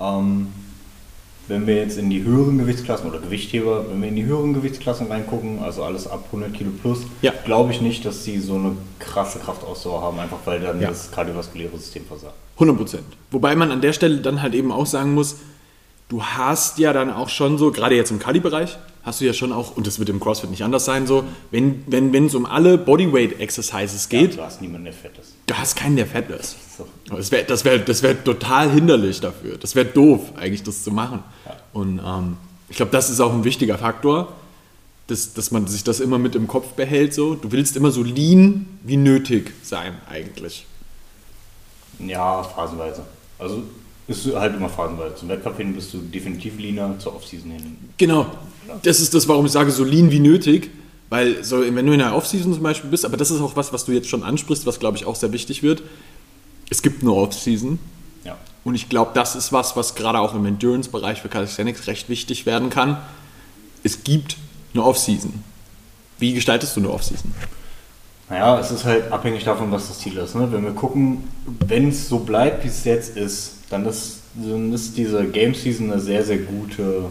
Ähm, 0.01 0.49
wenn 1.51 1.67
wir 1.67 1.77
jetzt 1.77 1.99
in 1.99 2.09
die 2.09 2.23
höheren 2.25 2.57
Gewichtsklassen 2.59 3.09
oder 3.11 3.19
Gewichtheber, 3.19 3.85
wenn 3.91 4.01
wir 4.01 4.09
in 4.09 4.17
die 4.17 4.25
höheren 4.25 4.55
Gewichtsklassen 4.55 5.09
reingucken, 5.09 5.59
also 5.63 5.83
alles 5.85 6.07
ab 6.07 6.25
100 6.33 6.55
Kilo 6.55 6.71
plus, 6.81 7.01
Ja. 7.23 7.33
glaube 7.45 7.73
ich 7.73 7.81
nicht, 7.81 8.05
dass 8.07 8.25
sie 8.25 8.39
so 8.39 8.55
eine 8.55 8.77
krasse 8.99 9.39
Kraftausdauer 9.41 10.01
haben, 10.03 10.19
einfach 10.19 10.39
weil 10.45 10.61
dann 10.61 10.81
Ja. 10.81 10.89
das 10.89 11.11
kardiovaskuläre 11.11 11.77
System 11.77 12.05
versagt. 12.07 12.35
100 12.59 12.77
Prozent. 12.77 13.05
Wobei 13.31 13.55
man 13.57 13.71
an 13.73 13.81
der 13.81 13.93
Stelle 13.93 14.19
dann 14.19 14.41
halt 14.43 14.55
eben 14.55 14.71
auch 14.73 14.87
sagen 14.87 15.13
muss, 15.15 15.37
du 16.09 16.23
hast 16.23 16.79
ja 16.79 16.93
dann 16.93 17.11
auch 17.11 17.29
schon 17.29 17.59
so, 17.59 17.71
gerade 17.73 17.95
jetzt 17.97 18.11
im 18.11 18.19
Kali-Bereich, 18.19 18.79
hast 19.03 19.21
du 19.21 19.25
ja 19.25 19.33
schon 19.33 19.53
auch, 19.53 19.77
und 19.77 19.87
das 19.87 19.99
wird 19.99 20.09
im 20.09 20.21
CrossFit 20.21 20.51
nicht 20.51 20.63
anders 20.63 20.85
sein, 20.85 21.07
so, 21.07 21.25
wenn 21.51 21.83
wenn 21.87 22.13
wenn, 22.13 22.27
es 22.27 22.35
um 22.35 22.47
alle 22.47 22.79
Bodyweight-Exercises 22.79 24.09
geht, 24.09 24.33
Ja, 24.33 24.37
du 24.37 24.43
hast 24.43 24.61
niemanden, 24.61 24.85
der 24.85 24.93
fett 24.95 25.13
ist. 25.19 25.30
Du 25.51 25.59
hast 25.59 25.75
keinen, 25.75 25.97
der 25.97 26.07
fett 26.07 26.31
ist. 26.31 26.57
Das 27.09 27.33
wäre 27.33 27.45
das 27.45 27.65
wär, 27.65 27.79
das 27.79 28.03
wär 28.03 28.23
total 28.23 28.71
hinderlich 28.71 29.21
dafür. 29.21 29.59
Das 29.59 29.75
wäre 29.75 29.87
doof, 29.87 30.21
eigentlich 30.37 30.63
das 30.63 30.85
zu 30.85 30.93
machen. 30.93 31.25
Ja. 31.45 31.57
Und 31.73 32.01
ähm, 32.05 32.37
ich 32.69 32.77
glaube, 32.77 32.93
das 32.93 33.11
ist 33.11 33.21
auch 33.21 33.33
ein 33.33 33.43
wichtiger 33.43 33.77
Faktor, 33.77 34.33
dass, 35.09 35.35
dass 35.35 35.51
man 35.51 35.67
sich 35.67 35.83
das 35.83 35.99
immer 35.99 36.19
mit 36.19 36.37
im 36.37 36.47
Kopf 36.47 36.69
behält. 36.75 37.13
So. 37.15 37.35
Du 37.35 37.51
willst 37.51 37.77
immer 37.77 37.91
so 37.91 38.03
lean 38.05 38.67
wie 38.85 38.97
nötig 38.97 39.53
sein, 39.63 39.95
eigentlich. 40.09 40.67
Ja, 41.99 42.45
phasenweise. 42.45 43.03
Also 43.39 43.65
ist 44.07 44.33
halt 44.35 44.55
immer 44.55 44.69
phasenweise. 44.69 45.17
Zum 45.17 45.29
Wettkampf 45.29 45.57
hin 45.57 45.75
bist 45.75 45.93
du 45.93 45.99
definitiv 45.99 46.59
leaner, 46.59 46.97
zur 47.01 47.17
Offseason 47.17 47.51
hin. 47.51 47.77
Genau. 47.99 48.27
Das 48.85 49.01
ist 49.01 49.15
das, 49.15 49.27
warum 49.27 49.47
ich 49.47 49.53
sage, 49.53 49.73
so 49.73 49.83
lean 49.83 50.13
wie 50.13 50.21
nötig. 50.21 50.71
Weil, 51.11 51.43
so, 51.43 51.61
wenn 51.61 51.87
du 51.87 51.93
in 51.93 51.99
der 51.99 52.15
Offseason 52.15 52.55
zum 52.55 52.63
Beispiel 52.63 52.89
bist, 52.89 53.05
aber 53.05 53.17
das 53.17 53.31
ist 53.31 53.41
auch 53.41 53.57
was, 53.57 53.73
was 53.73 53.85
du 53.85 53.93
jetzt 53.93 54.09
schon 54.09 54.23
ansprichst, 54.23 54.65
was 54.65 54.79
glaube 54.79 54.97
ich 54.97 55.05
auch 55.05 55.17
sehr 55.17 55.33
wichtig 55.33 55.63
wird. 55.63 55.83
Es 56.71 56.83
gibt 56.83 57.03
eine 57.03 57.13
Offseason. 57.13 57.81
Ja. 58.25 58.39
Und 58.63 58.77
ich 58.77 58.89
glaube, 58.89 59.11
das 59.15 59.35
ist 59.35 59.53
was, 59.53 59.77
was 59.77 59.97
gerade 59.97 60.21
auch 60.21 60.35
im 60.35 60.47
Endurance-Bereich 60.47 61.21
für 61.21 61.29
Calisthenics 61.29 61.89
recht 61.89 62.09
wichtig 62.09 62.47
werden 62.47 62.71
kann. 62.71 62.99
Es 63.83 64.05
gibt 64.05 64.37
eine 64.73 64.85
Off-Season. 64.85 65.43
Wie 66.19 66.33
gestaltest 66.33 66.77
du 66.77 66.81
eine 66.81 66.91
Off-Season? 66.91 67.33
Naja, 68.29 68.61
es 68.61 68.71
ist 68.71 68.85
halt 68.85 69.11
abhängig 69.11 69.43
davon, 69.43 69.73
was 69.73 69.89
das 69.89 69.99
Ziel 69.99 70.17
ist. 70.17 70.37
Ne? 70.37 70.53
Wenn 70.53 70.63
wir 70.63 70.73
gucken, 70.73 71.25
wenn 71.67 71.89
es 71.89 72.09
so 72.09 72.21
bleibt, 72.21 72.63
wie 72.63 72.69
es 72.69 72.85
jetzt 72.85 73.17
ist, 73.17 73.55
dann 73.71 73.85
ist, 73.87 74.21
dann 74.35 74.73
ist 74.73 74.97
diese 74.97 75.25
Game 75.25 75.55
Season 75.55 75.91
eine 75.91 76.01
sehr, 76.01 76.25
sehr 76.25 76.39
gute 76.39 77.07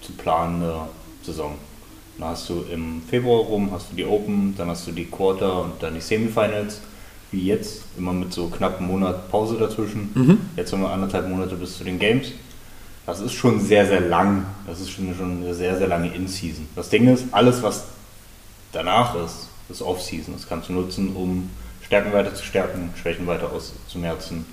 zu 0.00 0.12
planende 0.12 0.82
Saison. 1.24 1.56
Dann 2.18 2.28
hast 2.28 2.48
du 2.48 2.64
im 2.72 3.02
Februar 3.02 3.40
rum, 3.40 3.70
hast 3.72 3.92
du 3.92 3.96
die 3.96 4.04
Open, 4.04 4.54
dann 4.56 4.68
hast 4.68 4.86
du 4.86 4.92
die 4.92 5.04
Quarter 5.04 5.62
und 5.62 5.82
dann 5.82 5.94
die 5.94 6.00
Semifinals, 6.00 6.80
wie 7.30 7.46
jetzt, 7.46 7.82
immer 7.98 8.12
mit 8.12 8.32
so 8.32 8.48
knapp 8.48 8.78
einem 8.78 8.88
Monat 8.88 9.30
Pause 9.30 9.56
dazwischen. 9.58 10.10
Jetzt 10.56 10.72
haben 10.72 10.80
wir 10.82 10.90
anderthalb 10.90 11.28
Monate 11.28 11.56
bis 11.56 11.76
zu 11.76 11.84
den 11.84 11.98
Games. 11.98 12.28
Das 13.04 13.20
ist 13.20 13.34
schon 13.34 13.60
sehr, 13.60 13.86
sehr 13.86 14.00
lang. 14.00 14.46
Das 14.66 14.80
ist 14.80 14.90
schon, 14.90 15.14
schon 15.14 15.42
eine 15.42 15.54
sehr, 15.54 15.76
sehr 15.76 15.88
lange 15.88 16.08
In-Season. 16.14 16.66
Das 16.74 16.88
Ding 16.88 17.06
ist, 17.12 17.26
alles, 17.32 17.62
was 17.62 17.84
danach 18.72 19.14
ist, 19.16 19.48
ist 19.68 19.82
Off-Season. 19.82 20.34
Das 20.34 20.48
kannst 20.48 20.68
du 20.68 20.72
nutzen, 20.72 21.14
um 21.14 21.50
Stärken 21.86 22.12
weiter 22.12 22.34
zu 22.34 22.44
stärken, 22.44 22.90
Schwächen 23.00 23.26
weiter 23.28 23.52
auszumerzen 23.52 24.44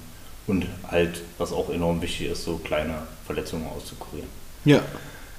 und 0.46 0.68
halt, 0.90 1.22
was 1.38 1.52
auch 1.52 1.70
enorm 1.70 2.02
wichtig 2.02 2.28
ist, 2.28 2.44
so 2.44 2.58
kleine 2.58 2.94
Verletzungen 3.26 3.66
auszukurieren. 3.76 4.30
Ja. 4.66 4.82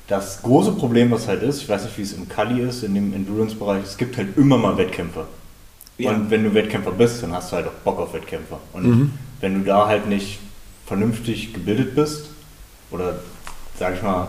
Das 0.07 0.43
große 0.43 0.73
Problem, 0.73 1.11
was 1.11 1.29
halt 1.29 1.43
ist, 1.43 1.63
ich 1.63 1.69
weiß 1.69 1.85
nicht, 1.85 1.97
wie 1.97 2.03
es 2.03 2.13
im 2.13 2.29
Kali 2.29 2.61
ist, 2.61 2.83
in 2.83 2.95
dem 2.95 3.15
Endurance-Bereich, 3.15 3.85
es 3.85 3.97
gibt 3.97 4.17
halt 4.17 4.37
immer 4.37 4.59
mal 4.59 4.77
Wettkämpfe. 4.77 5.27
Ja. 5.97 6.11
Und 6.11 6.31
wenn 6.31 6.45
du 6.45 6.53
Wettkämpfer 6.53 6.91
bist, 6.91 7.23
dann 7.23 7.33
hast 7.33 7.53
du 7.53 7.57
halt 7.57 7.69
auch 7.69 7.73
Bock 7.85 7.99
auf 7.99 8.13
Wettkämpfer. 8.13 8.59
Und 8.73 9.13
wenn 9.41 9.55
du 9.55 9.65
da 9.65 9.87
halt 9.87 10.07
nicht 10.07 10.41
vernünftig 10.87 11.55
gebildet 11.55 11.95
bist 11.95 12.31
oder, 12.91 13.21
sag 13.79 13.95
ich 13.95 14.03
mal, 14.03 14.29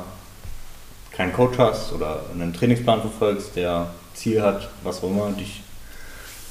keinen 1.11 1.33
Coach 1.33 1.57
hast 1.57 1.91
oder 1.93 2.21
einen 2.33 2.53
Trainingsplan 2.53 3.01
verfolgst, 3.01 3.55
der 3.55 3.87
Ziel 4.13 4.41
hat, 4.41 4.69
was 4.83 5.03
auch 5.03 5.09
immer, 5.09 5.31
dich 5.31 5.61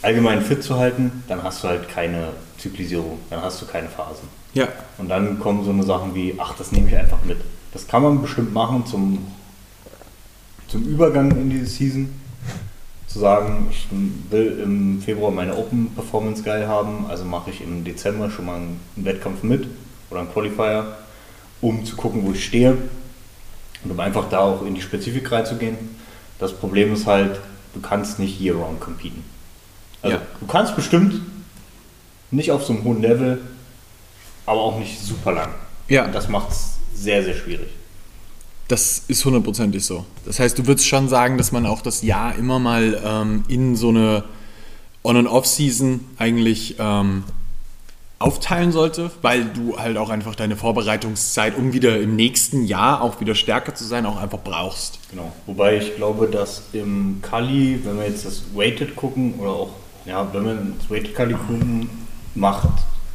allgemein 0.03 0.43
fit 0.43 0.63
zu 0.63 0.77
halten, 0.77 1.25
dann 1.29 1.43
hast 1.43 1.65
du 1.65 1.69
halt 1.69 1.89
keine 1.89 2.29
Zyklisierung, 2.59 3.19
dann 3.31 3.43
hast 3.43 3.63
du 3.63 3.67
keine 3.67 3.89
Phasen. 3.89 4.29
Ja. 4.53 4.69
Und 4.99 5.09
dann 5.09 5.39
kommen 5.39 5.65
so 5.65 5.71
eine 5.71 5.83
Sachen 5.83 6.15
wie, 6.15 6.35
ach, 6.39 6.55
das 6.57 6.73
nehme 6.73 6.89
ich 6.89 6.97
einfach 6.97 7.25
mit. 7.25 7.39
Das 7.75 7.87
kann 7.87 8.03
man 8.03 8.23
bestimmt 8.23 8.55
machen 8.55 8.87
zum, 8.87 9.19
zum 10.69 10.85
Übergang 10.85 11.31
in 11.33 11.51
diese 11.51 11.67
Season. 11.67 12.09
Zu 13.09 13.19
sagen, 13.19 13.67
ich 13.71 13.87
will 14.31 14.61
im 14.63 15.03
Februar 15.03 15.31
meine 15.31 15.57
Open 15.57 15.91
Performance 15.95 16.43
geil 16.43 16.67
haben, 16.67 17.07
also 17.09 17.25
mache 17.25 17.51
ich 17.51 17.61
im 17.61 17.85
Dezember 17.85 18.31
schon 18.31 18.47
mal 18.47 18.57
einen 18.57 18.81
Wettkampf 18.97 19.43
mit 19.43 19.69
oder 20.11 20.21
einen 20.21 20.33
Qualifier, 20.33 20.97
um 21.61 21.85
zu 21.85 21.95
gucken, 21.97 22.25
wo 22.25 22.33
ich 22.33 22.45
stehe 22.45 22.77
und 23.85 23.91
um 23.91 24.01
einfach 24.01 24.29
da 24.31 24.39
auch 24.41 24.65
in 24.65 24.75
die 24.75 24.81
Spezifik 24.83 25.31
reinzugehen. 25.31 25.77
Das 26.39 26.53
Problem 26.53 26.93
ist 26.93 27.07
halt, 27.07 27.39
du 27.75 27.81
kannst 27.81 28.19
nicht 28.19 28.41
year-round 28.41 28.81
competen. 28.81 29.23
Also 30.03 30.17
Ja. 30.17 30.23
du 30.41 30.47
kannst 30.47 30.75
bestimmt 30.75 31.21
nicht 32.31 32.51
auf 32.51 32.65
so 32.65 32.73
einem 32.73 32.85
hohen 32.85 33.01
Level, 33.01 33.41
aber 34.47 34.61
auch 34.61 34.79
nicht 34.79 35.01
super 35.01 35.33
lang. 35.33 35.51
Ja. 35.89 36.05
Und 36.07 36.15
das 36.15 36.29
macht 36.29 36.51
es 36.51 36.74
sehr, 36.95 37.23
sehr 37.23 37.35
schwierig. 37.35 37.69
Das 38.69 39.05
ist 39.09 39.25
hundertprozentig 39.25 39.85
so. 39.85 40.07
Das 40.25 40.41
heißt, 40.41 40.59
du 40.59 40.67
würdest 40.67 40.89
schon 40.89 41.09
sagen, 41.09 41.37
dass 41.37 41.53
man 41.53 41.67
auch 41.67 41.83
das 41.83 42.03
Jahr 42.03 42.35
immer 42.37 42.59
mal 42.59 43.01
ähm, 43.05 43.45
in 43.49 43.77
so 43.77 43.91
eine 43.91 44.25
On- 45.03 45.17
und 45.19 45.27
Off-Season 45.27 46.01
eigentlich 46.17 46.77
ähm, 46.79 47.25
aufteilen 48.19 48.73
sollte, 48.73 49.11
weil 49.21 49.45
du 49.45 49.77
halt 49.77 49.99
auch 49.99 50.09
einfach 50.09 50.35
deine 50.35 50.57
Vorbereitungszeit, 50.57 51.59
um 51.59 51.75
wieder 51.75 52.01
im 52.01 52.17
nächsten 52.17 52.65
Jahr 52.65 53.03
auch 53.03 53.21
wieder 53.21 53.35
stärker 53.35 53.75
zu 53.75 53.85
sein, 53.85 54.07
auch 54.07 54.17
einfach 54.17 54.39
brauchst. 54.43 54.99
Genau. 55.11 55.31
Wobei 55.45 55.77
ich 55.77 55.97
glaube, 55.97 56.27
dass 56.29 56.63
im 56.73 57.19
Kali, 57.21 57.81
wenn 57.85 57.99
wir 57.99 58.09
jetzt 58.09 58.25
das 58.25 58.45
Weighted 58.55 58.97
gucken 58.97 59.35
oder 59.35 59.51
auch, 59.51 59.71
ja, 60.07 60.27
wenn 60.33 60.45
wir 60.47 60.55
das 60.79 60.91
Weighted 60.91 61.15
Kali 61.15 61.35
gucken, 61.35 61.91
macht 62.35 62.71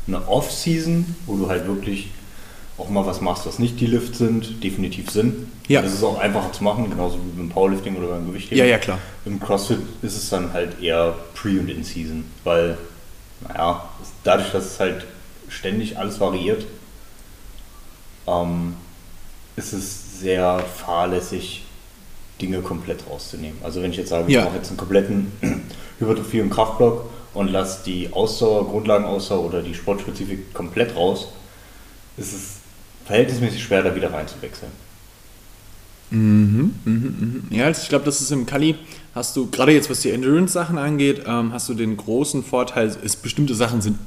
eine 0.08 0.28
Off-Season, 0.28 1.16
wo 1.26 1.38
du 1.38 1.50
halt 1.50 1.66
wirklich 1.66 2.12
auch 2.80 2.90
mal 2.90 3.06
was 3.06 3.22
machst, 3.22 3.46
was 3.46 3.60
nicht 3.60 3.80
die 3.80 3.86
Lifts 3.88 4.18
sind, 4.20 4.64
definitiv 4.64 5.10
Sinn. 5.12 5.52
Ja. 5.68 5.82
Das 5.82 5.94
ist 5.94 6.04
auch 6.04 6.18
einfacher 6.20 6.52
zu 6.52 6.64
machen, 6.64 6.90
genauso 6.90 7.18
wie 7.18 7.38
beim 7.38 7.50
Powerlifting 7.50 7.96
oder 7.98 8.08
beim 8.08 8.28
Gewichtheben. 8.28 8.58
Ja, 8.58 8.66
ja, 8.66 8.78
klar. 8.78 9.00
Im 9.26 9.40
CrossFit 9.40 9.80
ist 10.02 10.16
es 10.18 10.30
dann 10.30 10.54
halt 10.54 10.82
eher 10.82 11.16
Pre- 11.36 11.60
und 11.60 11.70
In-Season, 11.70 12.24
weil, 12.44 12.78
naja, 13.48 13.88
dadurch, 14.24 14.52
dass 14.52 14.66
es 14.66 14.80
halt 14.80 15.06
ständig 15.48 15.98
alles 15.98 16.20
variiert, 16.20 16.66
ähm, 18.28 18.76
ist 19.56 19.74
es 19.74 20.20
sehr 20.20 20.60
fahrlässig, 20.60 21.66
Dinge 22.42 22.62
komplett 22.62 23.00
rauszunehmen. 23.10 23.58
Also 23.64 23.82
wenn 23.82 23.92
ich 23.92 23.98
jetzt 23.98 24.10
sage, 24.10 24.26
ich 24.28 24.34
Ja. 24.34 24.46
mache 24.46 24.56
jetzt 24.56 24.70
einen 24.70 24.78
kompletten 24.78 25.32
Hypertrophie- 26.00 26.42
und 26.42 26.50
Kraftblock 26.50 27.10
und 27.34 27.50
lasse 27.52 27.84
die 27.86 28.14
Ausdauer, 28.14 28.66
Grundlagenausdauer 28.70 29.44
oder 29.46 29.62
die 29.62 29.74
Sportspezifik 29.74 30.54
komplett 30.54 30.96
raus, 30.96 31.28
ist 32.18 32.34
es 32.34 32.59
verhältnismäßig 33.10 33.64
schwer, 33.64 33.82
da 33.82 33.96
wieder 33.96 34.14
reinzuwechseln. 34.14 34.72
Ja, 37.50 37.66
also 37.66 37.82
ich 37.82 37.90
glaube, 37.90 38.06
das 38.06 38.22
ist 38.22 38.32
im 38.32 38.46
Kali, 38.46 38.76
hast 39.16 39.36
du, 39.36 39.50
gerade 39.50 39.72
jetzt 39.72 39.90
was 39.90 40.02
die 40.02 40.12
Endurance-Sachen 40.12 40.78
angeht, 40.78 41.24
ähm, 41.26 41.52
hast 41.52 41.70
du 41.70 41.74
den 41.74 41.98
großen 41.98 42.44
Vorteil, 42.44 42.96
ist, 43.04 43.24
bestimmte 43.24 43.56
Sachen 43.56 43.82
sind 43.82 43.98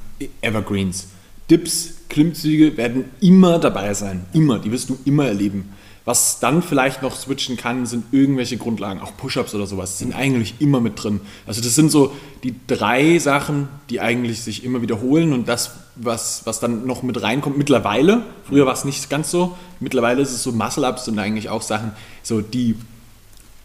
Evergreens. 0.41 1.07
Dips, 1.49 1.95
Klimmzüge 2.07 2.77
werden 2.77 3.05
immer 3.19 3.59
dabei 3.59 3.93
sein. 3.93 4.25
Immer, 4.31 4.59
die 4.59 4.71
wirst 4.71 4.89
du 4.89 4.97
immer 5.03 5.27
erleben. 5.27 5.69
Was 6.05 6.39
dann 6.41 6.61
vielleicht 6.61 7.01
noch 7.01 7.15
switchen 7.15 7.55
kann, 7.55 7.85
sind 7.85 8.11
irgendwelche 8.11 8.57
Grundlagen, 8.57 8.99
auch 8.99 9.15
Push-Ups 9.15 9.55
oder 9.55 9.65
sowas, 9.65 9.99
sind 9.99 10.13
eigentlich 10.13 10.55
immer 10.59 10.81
mit 10.81 11.01
drin. 11.01 11.21
Also 11.47 11.61
das 11.61 11.75
sind 11.75 11.91
so 11.91 12.11
die 12.43 12.55
drei 12.67 13.19
Sachen, 13.19 13.69
die 13.89 14.01
eigentlich 14.01 14.41
sich 14.41 14.65
immer 14.65 14.81
wiederholen 14.81 15.31
und 15.31 15.47
das, 15.47 15.71
was, 15.95 16.45
was 16.45 16.59
dann 16.59 16.85
noch 16.85 17.03
mit 17.03 17.21
reinkommt, 17.21 17.57
mittlerweile, 17.57 18.23
früher 18.45 18.65
war 18.65 18.73
es 18.73 18.83
nicht 18.83 19.09
ganz 19.09 19.31
so, 19.31 19.55
mittlerweile 19.79 20.21
ist 20.21 20.33
es 20.33 20.43
so 20.43 20.51
Muscle-Ups 20.51 21.05
sind 21.05 21.17
eigentlich 21.19 21.47
auch 21.47 21.61
Sachen, 21.61 21.93
so 22.21 22.41
die, 22.41 22.75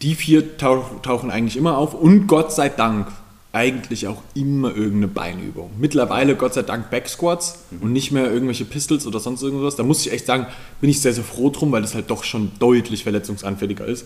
die 0.01 0.15
vier 0.15 0.57
tauch, 0.57 1.01
tauchen 1.01 1.31
eigentlich 1.31 1.57
immer 1.57 1.77
auf 1.77 1.93
und 1.93 2.27
Gott 2.27 2.53
sei 2.53 2.69
Dank 2.69 3.07
eigentlich 3.51 4.07
auch 4.07 4.21
immer 4.35 4.69
irgendeine 4.69 5.07
Beinübung. 5.07 5.71
Mittlerweile 5.79 6.35
Gott 6.35 6.53
sei 6.53 6.61
Dank 6.61 6.91
Backsquats 6.91 7.63
und 7.81 7.91
nicht 7.91 8.11
mehr 8.11 8.31
irgendwelche 8.31 8.65
Pistols 8.65 9.07
oder 9.07 9.19
sonst 9.19 9.41
irgendwas. 9.41 9.75
Da 9.75 9.83
muss 9.83 10.05
ich 10.05 10.11
echt 10.11 10.27
sagen, 10.27 10.45
bin 10.81 10.89
ich 10.89 11.01
sehr, 11.01 11.13
sehr 11.13 11.23
froh 11.23 11.49
drum, 11.49 11.71
weil 11.71 11.81
das 11.81 11.95
halt 11.95 12.11
doch 12.11 12.23
schon 12.23 12.51
deutlich 12.59 13.03
verletzungsanfälliger 13.03 13.85
ist. 13.85 14.05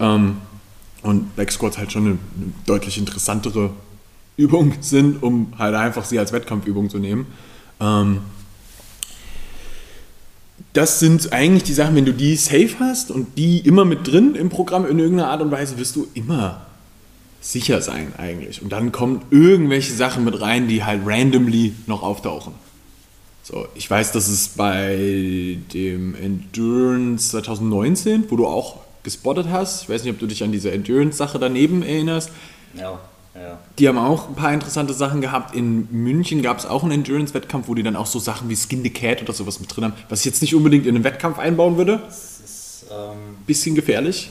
Ähm, 0.00 0.38
und 1.02 1.36
Backsquats 1.36 1.78
halt 1.78 1.92
schon 1.92 2.06
eine, 2.06 2.10
eine 2.10 2.52
deutlich 2.66 2.98
interessantere 2.98 3.70
Übung 4.36 4.74
sind, 4.80 5.22
um 5.22 5.52
halt 5.58 5.76
einfach 5.76 6.04
sie 6.04 6.18
als 6.18 6.32
Wettkampfübung 6.32 6.90
zu 6.90 6.98
nehmen. 6.98 7.26
Ähm, 7.80 8.18
das 10.72 10.98
sind 10.98 11.32
eigentlich 11.32 11.64
die 11.64 11.74
Sachen, 11.74 11.94
wenn 11.94 12.06
du 12.06 12.14
die 12.14 12.34
safe 12.34 12.76
hast 12.80 13.10
und 13.10 13.36
die 13.38 13.58
immer 13.60 13.84
mit 13.84 14.08
drin 14.08 14.34
im 14.34 14.48
Programm 14.48 14.86
in 14.86 14.98
irgendeiner 14.98 15.30
Art 15.30 15.42
und 15.42 15.50
Weise, 15.50 15.78
wirst 15.78 15.94
du 15.94 16.08
immer 16.14 16.66
sicher 17.42 17.82
sein 17.82 18.12
eigentlich. 18.16 18.62
Und 18.62 18.70
dann 18.72 18.92
kommen 18.92 19.20
irgendwelche 19.30 19.92
Sachen 19.92 20.24
mit 20.24 20.40
rein, 20.40 20.68
die 20.68 20.84
halt 20.84 21.02
randomly 21.04 21.74
noch 21.86 22.02
auftauchen. 22.02 22.54
So, 23.42 23.66
ich 23.74 23.90
weiß, 23.90 24.12
dass 24.12 24.28
es 24.28 24.48
bei 24.48 25.58
dem 25.74 26.14
Endurance 26.14 27.30
2019, 27.32 28.24
wo 28.30 28.36
du 28.36 28.46
auch 28.46 28.76
gespottet 29.02 29.48
hast, 29.50 29.82
ich 29.82 29.88
weiß 29.88 30.04
nicht, 30.04 30.12
ob 30.12 30.20
du 30.20 30.26
dich 30.28 30.44
an 30.44 30.52
diese 30.52 30.70
Endurance-Sache 30.70 31.40
daneben 31.40 31.82
erinnerst, 31.82 32.30
Ja, 32.78 33.00
ja. 33.34 33.58
die 33.80 33.88
haben 33.88 33.98
auch 33.98 34.28
ein 34.28 34.36
paar 34.36 34.54
interessante 34.54 34.94
Sachen 34.94 35.20
gehabt. 35.20 35.56
In 35.56 35.88
München 35.90 36.40
gab 36.40 36.60
es 36.60 36.66
auch 36.66 36.84
einen 36.84 36.92
Endurance-Wettkampf, 36.92 37.66
wo 37.66 37.74
die 37.74 37.82
dann 37.82 37.96
auch 37.96 38.06
so 38.06 38.20
Sachen 38.20 38.48
wie 38.48 38.54
Skin 38.54 38.84
the 38.84 38.90
Cat 38.90 39.20
oder 39.22 39.32
sowas 39.32 39.58
mit 39.58 39.74
drin 39.74 39.86
haben, 39.86 39.94
was 40.08 40.20
ich 40.20 40.26
jetzt 40.26 40.40
nicht 40.40 40.54
unbedingt 40.54 40.86
in 40.86 40.94
einen 40.94 41.02
Wettkampf 41.02 41.40
einbauen 41.40 41.76
würde. 41.76 42.00
Das 42.06 42.38
ist 42.44 42.84
ähm, 42.92 43.38
Bisschen 43.48 43.74
gefährlich. 43.74 44.30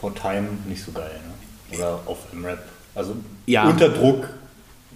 for 0.00 0.14
Time 0.14 0.46
nicht 0.68 0.84
so 0.84 0.92
geil, 0.92 1.10
ne? 1.26 1.32
Oder 1.76 2.00
auf 2.06 2.18
Rap. 2.42 2.62
Also 2.94 3.16
Ja. 3.46 3.68
unter 3.68 3.88
Druck 3.88 4.28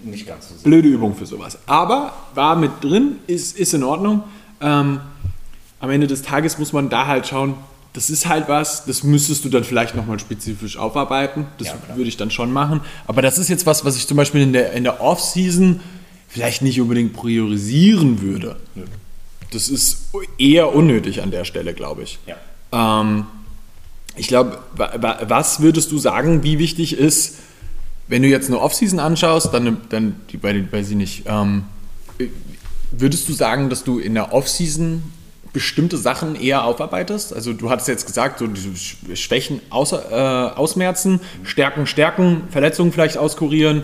nicht 0.04 0.26
ganz 0.26 0.48
so 0.48 0.54
sehr. 0.54 0.64
Blöde 0.64 0.88
Übung 0.88 1.14
für 1.16 1.26
sowas. 1.26 1.58
Aber 1.66 2.12
war 2.34 2.56
mit 2.56 2.70
drin, 2.82 3.16
ist, 3.26 3.56
ist 3.58 3.72
in 3.74 3.82
Ordnung. 3.82 4.22
Ähm, 4.60 5.00
am 5.80 5.90
Ende 5.90 6.06
des 6.06 6.22
Tages 6.22 6.58
muss 6.58 6.72
man 6.72 6.88
da 6.88 7.06
halt 7.06 7.26
schauen, 7.26 7.54
das 7.92 8.10
ist 8.10 8.26
halt 8.28 8.46
was, 8.48 8.84
das 8.84 9.02
müsstest 9.04 9.44
du 9.44 9.48
dann 9.48 9.64
vielleicht 9.64 9.94
nochmal 9.94 10.18
spezifisch 10.18 10.76
aufarbeiten. 10.76 11.46
Das 11.58 11.68
Ja, 11.68 11.74
würde 11.94 12.08
ich 12.08 12.18
dann 12.18 12.30
schon 12.30 12.52
machen. 12.52 12.80
Aber 13.06 13.22
das 13.22 13.38
ist 13.38 13.48
jetzt 13.48 13.64
was, 13.64 13.84
was 13.86 13.96
ich 13.96 14.06
zum 14.06 14.18
Beispiel 14.18 14.42
in 14.42 14.52
der, 14.52 14.72
in 14.72 14.84
der 14.84 15.00
Off-Season 15.00 15.80
vielleicht 16.28 16.60
nicht 16.60 16.78
unbedingt 16.80 17.14
priorisieren 17.14 18.20
würde. 18.20 18.56
Nö. 18.74 18.84
Das 19.52 19.68
ist 19.70 20.10
eher 20.38 20.74
unnötig 20.74 21.22
an 21.22 21.30
der 21.30 21.44
Stelle, 21.44 21.72
glaube 21.72 22.02
ich. 22.02 22.18
Ja. 22.26 23.00
Ähm, 23.00 23.26
ich 24.16 24.28
glaube, 24.28 24.58
wa- 24.76 24.92
wa- 24.96 25.18
was 25.28 25.60
würdest 25.60 25.92
du 25.92 25.98
sagen, 25.98 26.42
wie 26.42 26.58
wichtig 26.58 26.96
ist, 26.96 27.36
wenn 28.08 28.22
du 28.22 28.28
jetzt 28.28 28.48
eine 28.48 28.60
Offseason 28.60 28.98
anschaust, 29.00 29.52
dann, 29.52 29.78
dann 29.88 30.16
die, 30.32 30.42
weiß 30.42 30.90
ich 30.90 30.96
nicht, 30.96 31.24
ähm, 31.26 31.64
würdest 32.92 33.28
du 33.28 33.32
sagen, 33.32 33.68
dass 33.68 33.84
du 33.84 33.98
in 33.98 34.14
der 34.14 34.32
Offseason 34.32 35.02
bestimmte 35.52 35.96
Sachen 35.96 36.36
eher 36.36 36.64
aufarbeitest? 36.64 37.32
Also 37.32 37.52
du 37.52 37.68
hattest 37.70 37.88
jetzt 37.88 38.06
gesagt, 38.06 38.38
so 38.38 38.46
diese 38.46 38.68
Sch- 38.70 39.16
Schwächen 39.16 39.60
außer, 39.70 40.52
äh, 40.52 40.56
ausmerzen, 40.56 41.20
Stärken, 41.42 41.86
Stärken, 41.86 42.42
Verletzungen 42.50 42.92
vielleicht 42.92 43.16
auskurieren. 43.18 43.82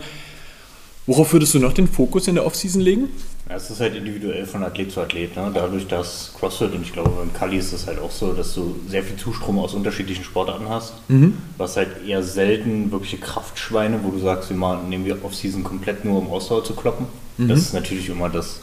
Worauf 1.06 1.32
würdest 1.32 1.52
du 1.54 1.58
noch 1.58 1.72
den 1.72 1.88
Fokus 1.88 2.28
in 2.28 2.36
der 2.36 2.46
Offseason 2.46 2.80
legen? 2.80 3.08
Ja, 3.52 3.59
es 3.59 3.68
ist 3.68 3.80
halt 3.82 3.94
individuell 3.94 4.47
von 4.47 4.64
Athlet 4.64 4.90
zu 4.90 5.02
Athlet. 5.02 5.37
Ne? 5.37 5.50
Dadurch, 5.52 5.87
dass 5.87 6.32
CrossFit 6.38 6.73
und 6.73 6.80
ich 6.80 6.92
glaube 6.94 7.11
beim 7.11 7.35
Kali 7.35 7.59
ist 7.59 7.75
es 7.75 7.87
halt 7.87 7.99
auch 7.99 8.11
so, 8.11 8.32
dass 8.32 8.54
du 8.54 8.76
sehr 8.88 9.02
viel 9.02 9.18
Zustrom 9.18 9.59
aus 9.59 9.75
unterschiedlichen 9.75 10.25
Sportarten 10.25 10.71
hast. 10.71 10.94
Mhm. 11.09 11.37
Hast 11.59 11.76
halt 11.76 12.02
eher 12.06 12.23
selten 12.23 12.90
wirkliche 12.90 13.18
Kraftschweine, 13.18 14.00
wo 14.02 14.11
du 14.11 14.21
sagst, 14.21 14.49
wir 14.49 14.56
machen, 14.56 14.88
nehmen 14.88 15.04
wir 15.04 15.23
Off-Season 15.23 15.62
komplett 15.64 16.02
nur 16.02 16.16
um 16.16 16.30
Ausdauer 16.30 16.64
zu 16.64 16.75
kloppen. 16.75 17.04
Mhm. 17.37 17.49
Das 17.49 17.59
ist 17.59 17.75
natürlich 17.75 18.09
immer 18.09 18.30
das 18.30 18.61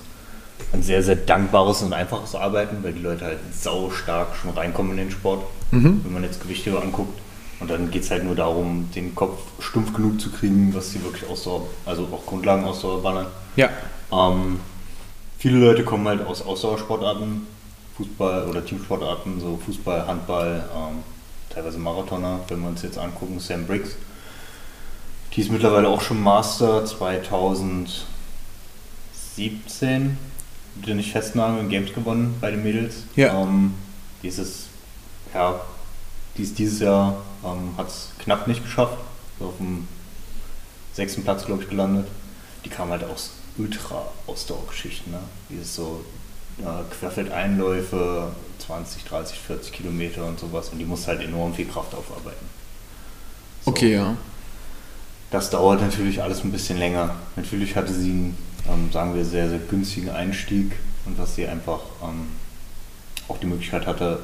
ein 0.74 0.82
sehr, 0.82 1.04
sehr 1.04 1.18
dankbares 1.18 1.84
und 1.84 1.94
einfaches 1.94 2.34
Arbeiten, 2.34 2.78
weil 2.82 2.94
die 2.94 3.04
Leute 3.04 3.26
halt 3.26 3.38
sau 3.54 3.92
stark 3.92 4.30
schon 4.42 4.50
reinkommen 4.50 4.94
in 4.94 4.98
den 4.98 5.12
Sport, 5.12 5.44
Mhm. 5.70 6.02
wenn 6.04 6.14
man 6.14 6.24
jetzt 6.24 6.42
Gewichte 6.42 6.72
anguckt. 6.82 7.20
Und 7.60 7.70
dann 7.70 7.92
geht 7.92 8.02
es 8.02 8.10
halt 8.10 8.24
nur 8.24 8.34
darum, 8.34 8.90
den 8.96 9.14
Kopf 9.14 9.38
stumpf 9.60 9.94
genug 9.94 10.20
zu 10.20 10.32
kriegen, 10.32 10.74
was 10.74 10.90
sie 10.90 11.04
wirklich 11.04 11.30
Ausdauer, 11.30 11.68
also 11.86 12.08
auch 12.12 12.26
Grundlagenausdauer 12.26 13.04
ballern. 13.04 13.28
Ja. 13.56 13.70
Ähm, 14.12 14.60
viele 15.40 15.58
Leute 15.58 15.84
kommen 15.84 16.08
halt 16.08 16.24
aus 16.28 16.44
Ausdauersportarten, 16.44 17.48
Fußball 17.98 18.48
oder 18.48 18.64
Teamsportarten, 18.64 19.42
so 19.42 19.58
Fußball, 19.66 20.06
Handball, 20.06 20.70
ähm, 20.76 21.04
teilweise 21.50 21.80
Marathoner, 21.80 22.42
wenn 22.50 22.60
wir 22.62 22.68
uns 22.68 22.84
jetzt 22.84 23.00
angucken, 23.00 23.40
Sam 23.40 23.66
Briggs. 23.66 23.96
Die 25.34 25.42
ist 25.42 25.52
mittlerweile 25.52 25.88
auch 25.88 26.02
schon 26.02 26.22
Master 26.22 26.86
2017, 26.86 28.06
bitte 30.76 30.96
nicht 30.96 31.12
festnageln, 31.12 31.70
Games 31.70 31.94
gewonnen 31.94 32.36
bei 32.42 32.52
den 32.52 32.62
Mädels. 32.62 33.04
Ja. 33.16 33.42
Ähm, 33.42 33.74
die 34.22 34.28
ist 34.28 34.40
es, 34.40 34.68
ja, 35.34 35.62
die 36.38 36.44
ist 36.44 36.60
dieses 36.60 36.80
Jahr, 36.82 37.22
ähm, 37.46 37.74
hat 37.78 37.88
es 37.88 38.12
knapp 38.20 38.48
nicht 38.48 38.64
geschafft, 38.64 38.98
auf 39.40 39.56
dem 39.58 39.88
sechsten 40.94 41.24
Platz, 41.24 41.46
glaube 41.46 41.64
ich, 41.64 41.70
gelandet. 41.70 42.08
Die 42.66 42.70
kam 42.70 42.90
halt 42.90 43.06
aus 43.06 43.39
Ultra-Ausdauergeschichten. 43.60 45.12
Ne? 45.12 45.20
Die 45.50 45.56
ist 45.62 45.76
so 45.76 46.04
ja, 46.64 46.84
Querfeldeinläufe, 47.00 48.32
20, 48.66 49.04
30, 49.06 49.38
40 49.40 49.72
Kilometer 49.72 50.26
und 50.26 50.40
sowas. 50.40 50.70
Und 50.70 50.80
die 50.80 50.86
muss 50.86 51.08
halt 51.08 51.22
enorm 51.22 51.54
viel 51.54 51.68
Kraft 51.68 51.94
aufarbeiten. 51.94 52.46
So. 53.66 53.72
Okay, 53.72 53.94
ja. 53.94 54.16
Das 55.32 55.50
dauert 55.50 55.82
natürlich 55.82 56.22
alles 56.22 56.44
ein 56.44 56.52
bisschen 56.52 56.78
länger. 56.80 57.16
Natürlich 57.36 57.76
hatte 57.76 57.94
sie 57.94 58.10
einen, 58.10 58.38
ähm, 58.68 58.92
sagen 58.92 59.14
wir, 59.16 59.24
sehr, 59.24 59.50
sehr 59.50 59.60
günstigen 59.60 60.10
Einstieg 60.10 60.72
und 61.06 61.20
dass 61.20 61.36
sie 61.36 61.48
einfach 61.48 61.82
ähm, 62.04 62.28
auch 63.28 63.38
die 63.38 63.46
Möglichkeit 63.46 63.86
hatte, 63.86 64.20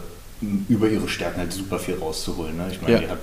über 0.67 0.89
ihre 0.89 1.07
Stärken 1.07 1.39
halt 1.39 1.53
super 1.53 1.79
viel 1.79 1.95
rauszuholen. 1.97 2.57
Ne? 2.57 2.67
Ich 2.71 2.81
meine, 2.81 2.93
Ja. 2.95 2.99
die 3.01 3.09
hat 3.09 3.19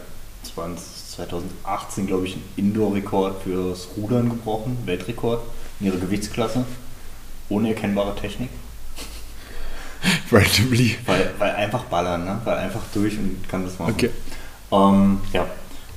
20, 0.55 0.85
2018, 1.17 2.07
glaube 2.07 2.27
ich, 2.27 2.35
einen 2.35 2.45
Indoor-Rekord 2.57 3.43
fürs 3.43 3.89
Rudern 3.97 4.31
gebrochen, 4.31 4.79
Weltrekord 4.87 5.43
in 5.83 5.89
ihrer 5.89 5.99
Gewichtsklasse, 5.99 6.65
ohne 7.49 7.71
erkennbare 7.71 8.15
Technik. 8.17 8.49
Randomly. 10.33 10.97
Weil, 11.07 11.31
weil 11.39 11.55
einfach 11.57 11.85
ballern, 11.85 12.25
ne? 12.25 12.41
weil 12.45 12.59
einfach 12.59 12.83
durch 12.95 13.19
und 13.19 13.49
kann 13.49 13.65
das 13.65 13.79
machen. 13.79 13.93
Okay. 13.93 14.11
Ähm, 14.71 15.21
ja. 15.33 15.47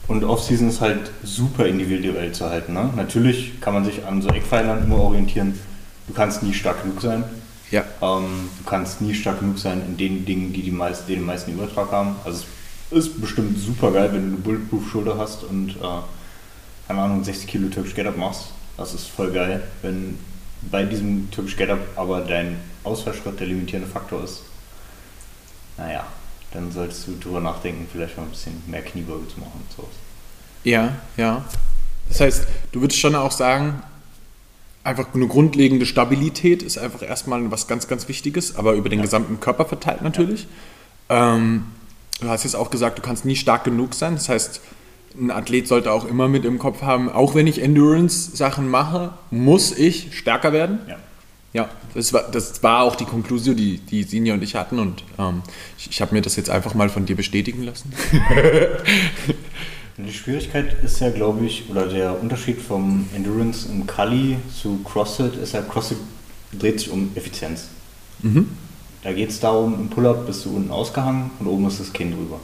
Und 0.07 0.23
Off-Season 0.23 0.69
ist 0.69 0.81
halt 0.81 1.11
super 1.23 1.65
individuell 1.65 2.31
zu 2.31 2.45
halten. 2.49 2.73
Ne? 2.73 2.91
Natürlich 2.95 3.59
kann 3.61 3.73
man 3.73 3.85
sich 3.85 4.05
an 4.05 4.21
so 4.21 4.29
Eckpfeilern 4.29 4.83
immer 4.83 4.97
orientieren. 4.97 5.59
Du 6.07 6.13
kannst 6.13 6.43
nie 6.43 6.53
stark 6.53 6.83
genug 6.83 7.01
sein. 7.01 7.23
Ja. 7.71 7.83
Ähm, 8.01 8.49
du 8.59 8.69
kannst 8.69 9.01
nie 9.01 9.15
stark 9.15 9.39
genug 9.39 9.57
sein 9.57 9.81
in 9.87 9.97
den 9.97 10.25
Dingen, 10.25 10.53
die, 10.53 10.61
die 10.61 10.71
meist, 10.71 11.09
den 11.09 11.25
meisten 11.25 11.51
Übertrag 11.51 11.91
haben. 11.91 12.15
Also 12.23 12.43
es 12.91 12.97
ist 12.97 13.21
bestimmt 13.21 13.57
super 13.57 13.91
geil, 13.91 14.09
wenn 14.13 14.21
du 14.21 14.27
eine 14.27 14.37
Bulletproof-Schulter 14.37 15.17
hast 15.17 15.43
und, 15.43 15.69
äh, 15.71 16.01
keine 16.87 17.01
Ahnung, 17.01 17.23
60 17.23 17.47
Kilo 17.47 17.69
Türkisch 17.69 17.95
Get-Up 17.95 18.17
machst. 18.17 18.49
Das 18.77 18.93
ist 18.93 19.07
voll 19.07 19.31
geil. 19.31 19.63
Wenn 19.81 20.17
bei 20.69 20.83
diesem 20.83 21.29
Türkisch 21.31 21.57
Get-Up 21.57 21.79
aber 21.95 22.21
dein 22.21 22.57
Ausfallschritt 22.83 23.39
der 23.39 23.47
limitierende 23.47 23.89
Faktor 23.89 24.23
ist, 24.23 24.41
naja, 25.77 26.05
dann 26.51 26.71
solltest 26.71 27.07
du 27.07 27.17
drüber 27.19 27.41
nachdenken, 27.41 27.87
vielleicht 27.91 28.17
mal 28.17 28.23
ein 28.23 28.29
bisschen 28.29 28.63
mehr 28.67 28.81
Kniebeuge 28.81 29.27
zu 29.27 29.39
machen 29.39 29.61
und 29.61 29.75
sowas. 29.75 29.95
Ja, 30.63 30.95
ja. 31.17 31.43
Das 32.07 32.21
heißt, 32.21 32.47
du 32.71 32.81
würdest 32.81 32.99
schon 32.99 33.15
auch 33.15 33.31
sagen, 33.31 33.81
einfach 34.83 35.13
eine 35.13 35.27
grundlegende 35.27 35.85
Stabilität 35.85 36.63
ist 36.63 36.77
einfach 36.77 37.01
erstmal 37.01 37.49
was 37.51 37.67
ganz, 37.67 37.87
ganz 37.87 38.07
Wichtiges, 38.07 38.55
aber 38.55 38.73
über 38.73 38.89
den 38.89 39.01
gesamten 39.01 39.39
Körper 39.39 39.65
verteilt 39.65 40.01
natürlich. 40.01 40.47
Ähm, 41.09 41.65
du 42.21 42.29
hast 42.29 42.43
jetzt 42.43 42.55
auch 42.55 42.69
gesagt, 42.69 42.97
du 42.99 43.01
kannst 43.01 43.25
nie 43.25 43.35
stark 43.35 43.63
genug 43.63 43.93
sein. 43.95 44.15
Das 44.15 44.29
heißt, 44.29 44.61
ein 45.19 45.31
Athlet 45.31 45.67
sollte 45.67 45.91
auch 45.91 46.05
immer 46.05 46.27
mit 46.27 46.45
im 46.45 46.59
Kopf 46.59 46.81
haben, 46.81 47.09
auch 47.09 47.35
wenn 47.35 47.47
ich 47.47 47.61
Endurance-Sachen 47.61 48.69
mache, 48.69 49.13
muss 49.31 49.77
ich 49.77 50.17
stärker 50.17 50.53
werden. 50.53 50.79
Ja. 50.87 50.97
Ja, 51.53 51.69
das 51.93 52.11
war, 52.11 52.23
das 52.29 52.61
war 52.63 52.83
auch 52.83 52.97
die 52.97 53.05
Konklusion, 53.05 53.55
die, 53.55 53.77
die 53.77 54.03
Sinja 54.03 54.33
und 54.33 54.43
ich 54.43 54.55
hatten 54.55 54.77
und 54.77 55.05
ähm, 55.17 55.41
ich, 55.77 55.89
ich 55.89 56.01
habe 56.01 56.13
mir 56.13 56.21
das 56.21 56.35
jetzt 56.35 56.49
einfach 56.49 56.73
mal 56.73 56.89
von 56.89 57.05
dir 57.05 57.15
bestätigen 57.15 57.63
lassen. 57.63 57.93
Die 59.97 60.11
Schwierigkeit 60.11 60.83
ist 60.83 60.99
ja, 60.99 61.09
glaube 61.09 61.45
ich, 61.45 61.69
oder 61.69 61.87
der 61.87 62.21
Unterschied 62.21 62.61
vom 62.61 63.07
Endurance 63.15 63.69
im 63.71 63.87
Kali 63.87 64.35
zu 64.53 64.79
CrossFit 64.83 65.37
ist 65.37 65.53
ja, 65.53 65.61
CrossFit 65.61 65.97
dreht 66.51 66.81
sich 66.81 66.89
um 66.89 67.11
Effizienz. 67.15 67.69
Da 69.03 69.13
geht 69.13 69.29
es 69.29 69.39
darum, 69.39 69.75
im 69.75 69.89
Pull-Up 69.89 70.27
bist 70.27 70.43
du 70.43 70.53
unten 70.53 70.69
ausgehangen 70.69 71.31
und 71.39 71.47
oben 71.47 71.67
ist 71.67 71.79
das 71.79 71.93
Kinn 71.93 72.11
drüber. 72.11 72.41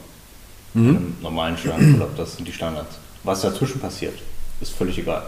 Im 0.74 1.14
normalen 1.20 1.56
Stangen-Pull-Up, 1.58 2.16
das 2.16 2.36
sind 2.36 2.48
die 2.48 2.52
Standards. 2.52 2.96
Was 3.24 3.42
dazwischen 3.42 3.80
passiert, 3.80 4.14
ist 4.60 4.72
völlig 4.72 4.98
egal. 4.98 5.22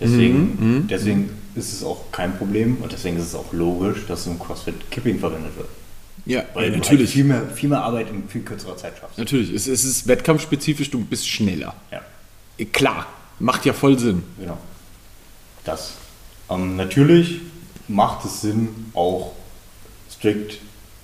Deswegen, 0.00 0.86
deswegen 0.88 1.30
ist 1.54 1.72
es 1.72 1.82
auch 1.82 2.10
kein 2.12 2.36
Problem 2.38 2.76
und 2.80 2.92
deswegen 2.92 3.16
ist 3.16 3.26
es 3.26 3.34
auch 3.34 3.52
logisch, 3.52 4.06
dass 4.06 4.26
im 4.26 4.38
CrossFit 4.38 4.90
Kipping 4.90 5.18
verwendet 5.18 5.56
wird. 5.56 5.68
Ja, 6.24 6.44
Weil 6.54 6.66
du 6.68 6.74
halt 6.74 6.84
natürlich. 6.84 7.10
viel 7.10 7.24
mehr, 7.24 7.46
viel 7.54 7.68
mehr 7.68 7.82
Arbeit 7.82 8.10
in 8.10 8.28
viel 8.28 8.42
kürzerer 8.42 8.76
Zeit 8.76 8.94
schaffst. 8.98 9.18
Natürlich, 9.18 9.50
es, 9.52 9.66
es 9.66 9.84
ist 9.84 10.06
wettkampfspezifisch, 10.06 10.90
du 10.90 11.00
bist 11.04 11.28
schneller. 11.28 11.74
Ja. 11.90 12.00
Eh, 12.58 12.66
Klar, 12.66 13.06
macht 13.38 13.64
ja 13.64 13.72
voll 13.72 13.98
Sinn. 13.98 14.22
Genau. 14.38 14.58
Das. 15.64 15.94
Ähm, 16.50 16.76
natürlich 16.76 17.40
macht 17.88 18.24
es 18.24 18.42
Sinn, 18.42 18.68
auch 18.94 19.32
strikt 20.10 20.58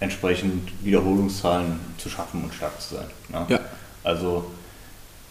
entsprechend 0.04 0.70
Wiederholungszahlen 0.84 1.80
zu 1.98 2.08
schaffen 2.08 2.44
und 2.44 2.54
stark 2.54 2.80
zu 2.80 2.96
sein. 2.96 3.06
Ne? 3.28 3.46
Ja. 3.48 3.60
Also, 4.02 4.50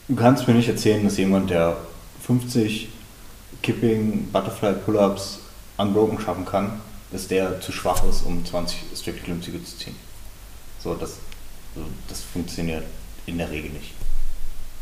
du 0.08 0.16
kannst 0.16 0.48
mir 0.48 0.54
nicht 0.54 0.70
erzählen, 0.70 1.04
dass 1.04 1.18
jemand, 1.18 1.50
der 1.50 1.78
50 2.26 2.90
Kipping, 3.62 4.30
Butterfly 4.32 4.74
Pull-Ups 4.74 5.40
unbroken 5.78 6.20
schaffen 6.20 6.46
kann, 6.46 6.82
dass 7.12 7.28
der 7.28 7.62
zu 7.62 7.72
schwach 7.72 8.04
ist, 8.10 8.24
um 8.24 8.46
20 8.46 8.80
strikt 8.96 9.24
Klimmzüge 9.24 9.64
zu 9.64 9.78
ziehen. 9.78 9.96
So, 10.80 10.96
das, 10.96 11.18
so, 11.76 11.82
das 12.10 12.22
funktioniert 12.22 12.84
in 13.26 13.38
der 13.38 13.50
Regel 13.50 13.72
nicht. 13.72 13.94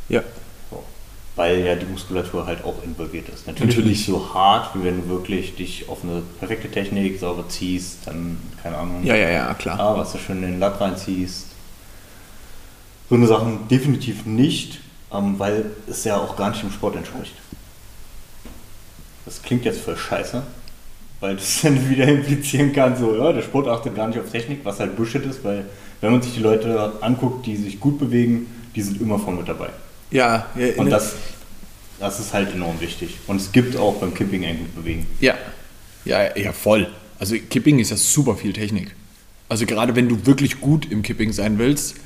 Ja. 0.10 0.24
Weil 1.42 1.66
ja 1.66 1.74
die 1.74 1.88
Muskulatur 1.88 2.46
halt 2.46 2.64
auch 2.64 2.84
involviert 2.84 3.28
ist. 3.30 3.48
Natürlich, 3.48 3.76
Natürlich. 3.78 3.98
nicht 3.98 4.06
so 4.06 4.32
hart, 4.32 4.76
wie 4.76 4.84
wenn 4.84 5.02
du 5.02 5.10
wirklich 5.10 5.56
dich 5.56 5.90
auf 5.90 6.04
eine 6.04 6.22
perfekte 6.38 6.70
Technik 6.70 7.20
sauber 7.20 7.46
ziehst, 7.50 8.06
dann, 8.06 8.38
keine 8.62 8.78
Ahnung, 8.78 9.04
Ja, 9.04 9.16
ja, 9.16 9.30
ja, 9.32 9.54
klar. 9.56 9.80
ah, 9.80 9.98
was 9.98 10.12
du 10.12 10.20
schön 10.20 10.44
in 10.44 10.52
den 10.52 10.60
Latt 10.60 10.80
reinziehst. 10.80 11.48
So 13.10 13.16
eine 13.16 13.26
Sachen 13.26 13.68
definitiv 13.70 14.28
nicht, 14.28 14.82
ähm, 15.12 15.40
weil 15.40 15.66
es 15.90 16.04
ja 16.04 16.18
auch 16.18 16.36
gar 16.38 16.52
nicht 16.52 16.62
dem 16.62 16.72
Sport 16.72 16.96
entspricht. 16.96 17.34
Das 19.26 19.42
klingt 19.42 19.66
jetzt 19.66 19.82
voll 19.82 19.98
scheiße, 19.98 20.44
weil 21.22 21.38
das 21.38 21.60
dann 21.64 21.90
wieder 21.90 22.08
implizieren 22.08 22.72
kann, 22.72 22.96
so, 22.96 23.16
ja, 23.16 23.34
der 23.34 23.42
Sport 23.42 23.68
achtet 23.68 23.96
gar 23.96 24.08
nicht 24.08 24.20
auf 24.20 24.30
Technik, 24.30 24.60
was 24.64 24.80
halt 24.80 24.96
Bullshit 24.96 25.26
ist, 25.26 25.44
weil 25.44 25.66
wenn 26.02 26.12
man 26.12 26.22
sich 26.22 26.36
die 26.36 26.40
Leute 26.42 26.94
anguckt, 27.02 27.48
die 27.48 27.56
sich 27.56 27.80
gut 27.80 27.98
bewegen, 27.98 28.46
die 28.76 28.84
sind 28.84 29.02
immer 29.02 29.18
vorne 29.18 29.40
mit 29.40 29.50
dabei. 29.50 29.70
Ja, 30.12 30.48
ja, 30.56 30.74
Und 30.76 30.90
das, 30.90 31.16
das 32.02 32.20
ist 32.20 32.34
halt 32.34 32.54
enorm 32.54 32.82
wichtig. 32.82 33.18
Und 33.28 33.38
es 33.38 33.52
gibt 33.52 33.78
auch 33.78 33.96
beim 33.96 34.14
Kipping 34.14 34.44
ein 34.44 34.60
gut 34.60 34.76
bewegen. 34.76 35.08
ja. 35.22 35.36
Ja, 36.04 36.36
ja, 36.36 36.52
voll. 36.52 36.90
Also 37.20 37.36
Kipping 37.36 37.78
ist 37.78 37.92
ja 37.92 37.96
super 37.98 38.36
viel 38.36 38.54
Technik. 38.54 38.96
Also 39.50 39.68
gerade 39.68 39.96
wenn 39.96 40.10
du 40.10 40.26
wirklich 40.26 40.60
gut 40.60 40.92
im 40.92 41.04
Kipping 41.04 41.32
sein 41.32 41.60
willst, 41.60 41.98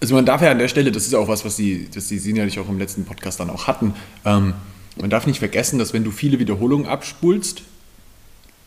also 0.00 0.14
man 0.14 0.24
darf 0.24 0.40
ja 0.40 0.50
an 0.50 0.58
der 0.58 0.68
Stelle, 0.68 0.92
das 0.92 1.06
ist 1.06 1.14
auch 1.14 1.28
was, 1.28 1.44
was 1.44 1.56
die, 1.56 1.88
das 1.92 2.08
die 2.08 2.18
Sinja 2.18 2.46
dich 2.46 2.58
auch 2.58 2.70
im 2.70 2.78
letzten 2.78 3.04
Podcast 3.04 3.38
dann 3.38 3.50
auch 3.50 3.66
hatten, 3.66 3.92
ähm, 4.24 4.54
man 4.98 5.10
darf 5.10 5.26
nicht 5.26 5.40
vergessen, 5.40 5.78
dass 5.78 5.92
wenn 5.92 6.04
du 6.04 6.10
viele 6.10 6.38
Wiederholungen 6.38 6.86
abspulst, 6.86 7.62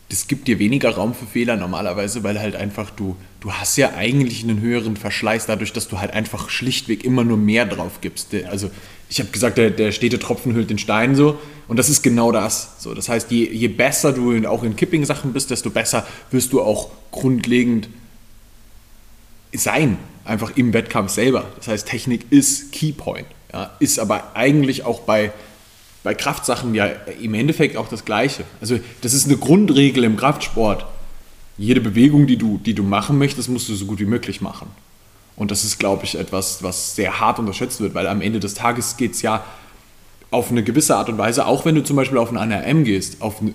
das 0.10 0.28
gibt 0.28 0.48
dir 0.48 0.60
weniger 0.60 0.92
Raum 0.92 1.16
für 1.16 1.26
Fehler 1.26 1.56
normalerweise, 1.56 2.24
weil 2.24 2.40
halt 2.40 2.56
einfach 2.56 2.92
du, 2.92 3.16
du 3.46 3.54
hast 3.54 3.78
ja 3.78 3.94
eigentlich 3.94 4.44
einen 4.44 4.60
höheren 4.60 4.98
Verschleiß 4.98 5.46
dadurch, 5.46 5.72
dass 5.72 5.88
du 5.88 6.00
halt 6.00 6.12
einfach 6.12 6.50
schlichtweg 6.50 7.04
immer 7.04 7.24
nur 7.24 7.38
mehr 7.38 7.68
drauf 7.68 8.02
gibst. 8.02 8.34
Also 8.50 8.72
ich 9.08 9.20
habe 9.20 9.30
gesagt, 9.30 9.60
der, 9.60 9.70
der 9.70 9.92
stete 9.92 10.18
Tropfen 10.18 10.56
hüllt 10.56 10.72
den 10.72 10.80
Stein 10.80 11.16
so 11.16 11.38
und 11.68 11.78
das 11.78 11.88
ist 11.88 12.02
genau 12.02 12.32
das. 12.32 12.74
So, 12.80 12.96
das 12.96 13.08
heißt, 13.08 13.30
je, 13.30 13.48
je 13.48 13.68
besser 13.68 14.14
du 14.14 14.48
auch 14.48 14.64
in 14.64 14.76
Kipping-Sachen 14.76 15.32
bist, 15.32 15.52
desto 15.52 15.70
besser 15.70 16.08
wirst 16.32 16.54
du 16.54 16.62
auch 16.64 16.90
grundlegend 17.12 17.88
sein, 19.54 20.00
einfach 20.24 20.58
im 20.58 20.74
Wettkampf 20.74 21.12
selber. 21.12 21.46
Das 21.58 21.68
heißt, 21.68 21.88
Technik 21.88 22.26
ist 22.32 22.72
Keypoint, 22.72 23.28
ja, 23.54 23.76
ist 23.80 24.00
aber 24.00 24.36
eigentlich 24.36 24.86
auch 24.86 25.02
bei 25.02 25.32
bei 26.02 26.14
Kraftsachen 26.14 26.76
ja 26.76 26.86
im 27.20 27.34
Endeffekt 27.34 27.78
auch 27.78 27.90
das 27.90 28.06
Gleiche. 28.06 28.44
Also 28.62 28.80
das 29.02 29.14
ist 29.14 29.26
eine 29.26 29.38
Grundregel 29.38 30.04
im 30.04 30.18
Kraftsport. 30.18 30.86
Jede 31.58 31.82
Bewegung, 31.82 32.28
die 32.28 32.38
du, 32.38 32.60
die 32.64 32.74
du 32.74 32.84
machen 32.84 33.18
möchtest, 33.18 33.50
musst 33.50 33.70
du 33.70 33.76
so 33.76 33.86
gut 33.86 34.00
wie 34.00 34.06
möglich 34.06 34.42
machen. 34.42 34.68
Und 35.36 35.52
das 35.52 35.64
ist, 35.64 35.80
glaube 35.80 36.06
ich, 36.06 36.16
etwas, 36.16 36.64
was 36.64 36.96
sehr 36.96 37.20
hart 37.20 37.40
unterschätzt 37.40 37.80
wird, 37.82 37.94
weil 37.94 38.08
am 38.08 38.22
Ende 38.22 38.40
des 38.40 38.54
Tages 38.54 38.98
geht 38.98 39.14
es 39.14 39.22
ja 39.22 39.44
auf 40.32 40.52
eine 40.52 40.64
gewisse 40.64 40.96
Art 40.96 41.10
und 41.10 41.18
Weise, 41.18 41.46
auch 41.46 41.66
wenn 41.66 41.76
du 41.76 41.84
zum 41.84 41.96
Beispiel 41.96 42.18
auf 42.18 42.32
ein 42.32 42.38
ANRM 42.38 42.84
gehst, 42.84 43.22
auf 43.22 43.42
eine, 43.42 43.54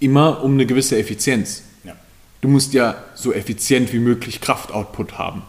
immer 0.00 0.42
um 0.42 0.54
eine 0.54 0.66
gewisse 0.66 0.96
Effizienz. 0.98 1.62
Ja. 1.84 1.94
Du 2.40 2.48
musst 2.48 2.74
ja 2.74 2.96
so 3.14 3.32
effizient 3.32 3.92
wie 3.92 3.98
möglich 3.98 4.40
Kraftoutput 4.40 5.18
haben. 5.18 5.42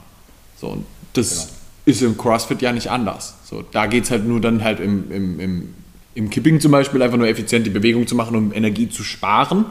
So, 0.60 0.68
und 0.68 0.86
das 1.14 1.30
Genau. 1.48 1.50
ist 1.86 2.02
im 2.02 2.18
CrossFit 2.18 2.62
ja 2.62 2.72
nicht 2.72 2.90
anders. 2.92 3.36
So, 3.44 3.64
da 3.72 3.86
geht 3.88 4.04
es 4.06 4.12
halt 4.12 4.28
nur 4.28 4.42
dann 4.42 4.64
halt 4.64 4.80
im, 4.80 5.12
im, 5.12 5.40
im, 5.40 5.74
im 6.16 6.30
Kipping 6.30 6.60
zum 6.60 6.72
Beispiel 6.72 7.02
einfach 7.02 7.18
nur 7.18 7.28
effizient 7.28 7.66
die 7.66 7.72
Bewegung 7.72 8.08
zu 8.08 8.16
machen, 8.16 8.36
um 8.36 8.54
Energie 8.54 8.90
zu 8.90 9.04
sparen. 9.04 9.66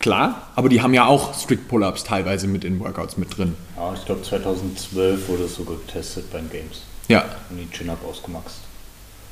Klar, 0.00 0.48
aber 0.54 0.68
die 0.68 0.80
haben 0.80 0.94
ja 0.94 1.06
auch 1.06 1.34
Strict 1.34 1.66
Pull-Ups 1.68 2.04
teilweise 2.04 2.46
mit 2.46 2.64
in 2.64 2.78
Workouts 2.78 3.16
mit 3.16 3.36
drin. 3.36 3.56
Ja, 3.76 3.92
ich 3.94 4.04
glaube 4.04 4.22
2012 4.22 5.28
wurde 5.28 5.44
es 5.44 5.56
sogar 5.56 5.76
getestet 5.76 6.30
beim 6.32 6.48
Games. 6.50 6.82
Ja, 7.08 7.24
Und 7.50 7.58
die 7.58 7.68
Chin-Up 7.70 7.98
ausgemaxt. 8.08 8.56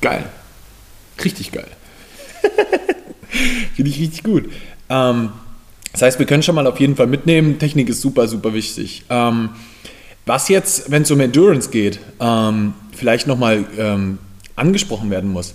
geil. 0.00 0.24
Richtig 1.24 1.52
geil. 1.52 1.68
Finde 3.74 3.90
ich 3.90 3.98
richtig 4.00 4.22
gut. 4.22 4.50
Ähm, 4.88 5.30
das 5.92 6.02
heißt, 6.02 6.18
wir 6.18 6.26
können 6.26 6.42
schon 6.42 6.54
mal 6.54 6.66
auf 6.66 6.78
jeden 6.80 6.96
Fall 6.96 7.06
mitnehmen. 7.06 7.58
Technik 7.58 7.88
ist 7.88 8.02
super, 8.02 8.28
super 8.28 8.52
wichtig. 8.52 9.04
Ähm, 9.08 9.50
was 10.26 10.48
jetzt, 10.48 10.90
wenn 10.90 11.02
es 11.02 11.10
um 11.10 11.20
Endurance 11.20 11.70
geht, 11.70 12.00
ähm, 12.20 12.74
vielleicht 12.92 13.26
nochmal 13.26 13.64
ähm, 13.78 14.18
angesprochen 14.56 15.10
werden 15.10 15.30
muss. 15.32 15.54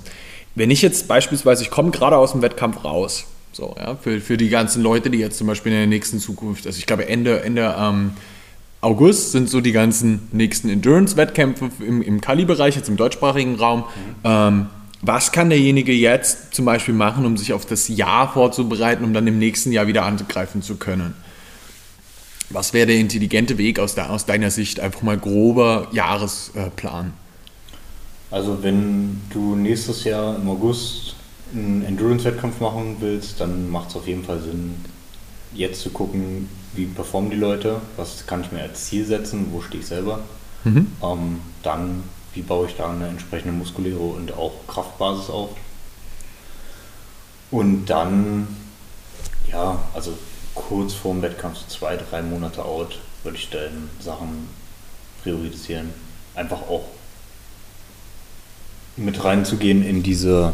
Wenn 0.55 0.71
ich 0.71 0.81
jetzt 0.81 1.07
beispielsweise, 1.07 1.63
ich 1.63 1.69
komme 1.69 1.91
gerade 1.91 2.17
aus 2.17 2.31
dem 2.31 2.41
Wettkampf 2.41 2.83
raus, 2.83 3.25
so, 3.61 3.75
ja, 3.77 3.95
für, 3.95 4.19
für 4.19 4.37
die 4.37 4.49
ganzen 4.49 4.81
Leute, 4.81 5.11
die 5.11 5.19
jetzt 5.19 5.37
zum 5.37 5.45
Beispiel 5.45 5.71
in 5.71 5.77
der 5.77 5.87
nächsten 5.87 6.19
Zukunft, 6.19 6.65
also 6.65 6.79
ich 6.79 6.87
glaube 6.87 7.07
Ende, 7.07 7.43
Ende 7.43 7.75
ähm, 7.77 8.13
August 8.81 9.33
sind 9.33 9.49
so 9.49 9.61
die 9.61 9.71
ganzen 9.71 10.27
nächsten 10.31 10.67
Endurance-Wettkämpfe 10.67 11.69
im, 11.85 12.01
im 12.01 12.19
Kali-Bereich, 12.21 12.75
jetzt 12.75 12.89
im 12.89 12.97
deutschsprachigen 12.97 13.55
Raum. 13.55 13.83
Ähm, 14.23 14.65
was 15.03 15.31
kann 15.31 15.49
derjenige 15.51 15.93
jetzt 15.93 16.55
zum 16.55 16.65
Beispiel 16.65 16.95
machen, 16.95 17.25
um 17.25 17.37
sich 17.37 17.53
auf 17.53 17.67
das 17.67 17.87
Jahr 17.87 18.33
vorzubereiten, 18.33 19.03
um 19.03 19.13
dann 19.13 19.27
im 19.27 19.37
nächsten 19.37 19.71
Jahr 19.71 19.85
wieder 19.85 20.05
angreifen 20.05 20.63
zu 20.63 20.77
können? 20.77 21.13
Was 22.49 22.73
wäre 22.73 22.87
der 22.87 22.97
intelligente 22.97 23.59
Weg 23.59 23.79
aus, 23.79 23.93
de 23.93 24.05
aus 24.05 24.25
deiner 24.25 24.49
Sicht? 24.49 24.79
Einfach 24.79 25.03
mal 25.03 25.17
grober 25.17 25.87
Jahresplan. 25.91 27.13
Also 28.31 28.63
wenn 28.63 29.21
du 29.29 29.55
nächstes 29.55 30.03
Jahr 30.03 30.35
im 30.37 30.49
August 30.49 31.15
einen 31.53 31.83
Endurance-Wettkampf 31.85 32.59
machen 32.59 32.97
willst, 32.99 33.39
dann 33.39 33.69
macht 33.69 33.89
es 33.89 33.95
auf 33.95 34.07
jeden 34.07 34.23
Fall 34.23 34.39
Sinn, 34.39 34.75
jetzt 35.53 35.81
zu 35.81 35.89
gucken, 35.89 36.49
wie 36.73 36.85
performen 36.85 37.29
die 37.29 37.37
Leute, 37.37 37.81
was 37.97 38.25
kann 38.25 38.41
ich 38.41 38.51
mir 38.51 38.61
als 38.61 38.85
Ziel 38.85 39.05
setzen, 39.05 39.47
wo 39.51 39.61
stehe 39.61 39.81
ich 39.81 39.87
selber. 39.87 40.21
Mhm. 40.63 40.87
Ähm, 41.03 41.41
dann, 41.63 42.03
wie 42.33 42.41
baue 42.41 42.67
ich 42.67 42.75
da 42.75 42.89
eine 42.89 43.07
entsprechende 43.07 43.53
muskuläre 43.53 43.99
und 43.99 44.33
auch 44.33 44.53
Kraftbasis 44.67 45.29
auf. 45.29 45.49
Und 47.49 47.87
dann, 47.87 48.47
ja, 49.51 49.77
also 49.93 50.13
kurz 50.55 50.93
vorm 50.93 51.21
Wettkampf, 51.21 51.57
so 51.57 51.65
zwei, 51.67 51.97
drei 51.97 52.21
Monate 52.21 52.63
out, 52.63 52.99
würde 53.23 53.37
ich 53.37 53.49
dann 53.49 53.89
Sachen 53.99 54.47
priorisieren. 55.21 55.89
Einfach 56.33 56.61
auch 56.61 56.85
mit 58.95 59.23
reinzugehen 59.23 59.83
in 59.83 60.03
diese, 60.03 60.53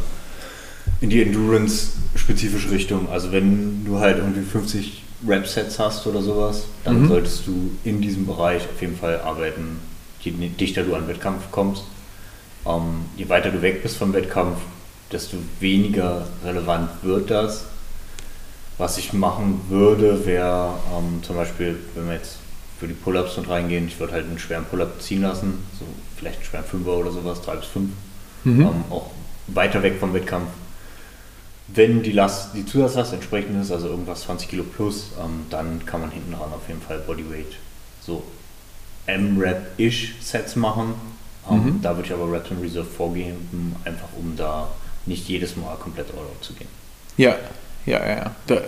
in 1.02 1.10
die 1.10 1.22
Endurance-spezifische 1.22 2.72
Richtung. 2.72 3.10
Also 3.10 3.32
wenn 3.32 3.86
du 3.86 4.00
halt 4.00 4.18
irgendwie 4.18 4.42
50 4.42 5.04
Rep-Sets 5.28 5.80
hast 5.80 6.06
oder 6.08 6.22
sowas, 6.22 6.64
dann 6.84 7.04
Mhm. 7.04 7.08
solltest 7.08 7.48
du 7.48 7.72
in 7.84 8.02
diesem 8.02 8.26
Bereich 8.26 8.64
auf 8.64 8.82
jeden 8.82 8.98
Fall 8.98 9.20
arbeiten, 9.22 9.80
je 10.22 10.32
dichter 10.32 10.84
du 10.84 10.94
an 10.96 11.04
den 11.04 11.10
Wettkampf 11.10 11.52
kommst. 11.52 11.84
Ähm, 12.66 13.06
je 13.16 13.30
weiter 13.30 13.50
du 13.50 13.62
weg 13.62 13.82
bist 13.84 13.98
vom 13.98 14.14
Wettkampf, 14.14 14.58
desto 15.12 15.38
weniger 15.60 16.28
relevant 16.44 16.90
wird 17.04 17.30
das. 17.32 17.66
Was 18.78 18.98
ich 18.98 19.14
machen 19.14 19.62
würde, 19.70 20.26
wäre 20.26 20.74
ähm, 20.96 21.24
zum 21.24 21.36
Beispiel, 21.36 21.78
wenn 21.96 22.08
wir 22.08 22.16
jetzt 22.16 22.38
für 22.80 22.88
die 22.88 22.94
Pull-Ups 22.94 23.38
mit 23.38 23.50
reingehen, 23.50 23.88
ich 23.88 24.00
würde 24.00 24.14
halt 24.14 24.26
einen 24.26 24.38
schweren 24.38 24.66
Pull-Up 24.66 25.02
ziehen 25.02 25.22
lassen, 25.24 25.64
so 25.80 25.86
vielleicht 26.18 26.38
einen 26.40 26.46
schweren 26.46 26.66
Fünfer 26.66 26.92
oder 26.98 27.12
sowas, 27.12 27.42
drei 27.42 27.56
bis 27.56 27.66
fünf, 27.68 27.90
Mhm. 28.44 28.62
ähm, 28.62 28.84
auch 28.92 29.10
weiter 29.48 29.82
weg 29.82 29.96
vom 30.00 30.14
Wettkampf. 30.14 30.50
Wenn 31.68 32.02
die, 32.02 32.12
Last, 32.14 32.50
die 32.56 32.66
Zusatzlast 32.66 33.14
entsprechend 33.14 33.62
ist, 33.62 33.72
also 33.72 33.88
irgendwas 33.88 34.22
20 34.22 34.50
Kilo 34.50 34.64
plus, 34.64 35.12
ähm, 35.24 35.46
dann 35.50 35.86
kann 35.86 36.02
man 36.02 36.12
hinten 36.12 36.32
dran 36.32 36.54
auf 36.54 36.68
jeden 36.68 36.82
Fall 36.82 37.00
Bodyweight 37.00 37.58
so 38.02 38.24
M-Rap-ish 39.06 40.16
Sets 40.22 40.56
machen. 40.56 40.94
Ähm, 41.50 41.64
Mhm. 41.64 41.82
Da 41.82 41.96
würde 41.96 42.08
ich 42.08 42.14
aber 42.14 42.30
Reps 42.32 42.52
in 42.52 42.60
Reserve 42.60 42.86
vorgeben, 42.86 43.76
einfach 43.86 44.10
um 44.18 44.36
da 44.36 44.70
nicht 45.06 45.28
jedes 45.30 45.56
Mal 45.56 45.76
komplett 45.78 46.08
all-out 46.12 46.44
zu 46.44 46.54
gehen. 46.54 46.68
Ja, 47.16 47.38
ja, 47.86 48.06
ja. 48.06 48.36
Da, 48.48 48.62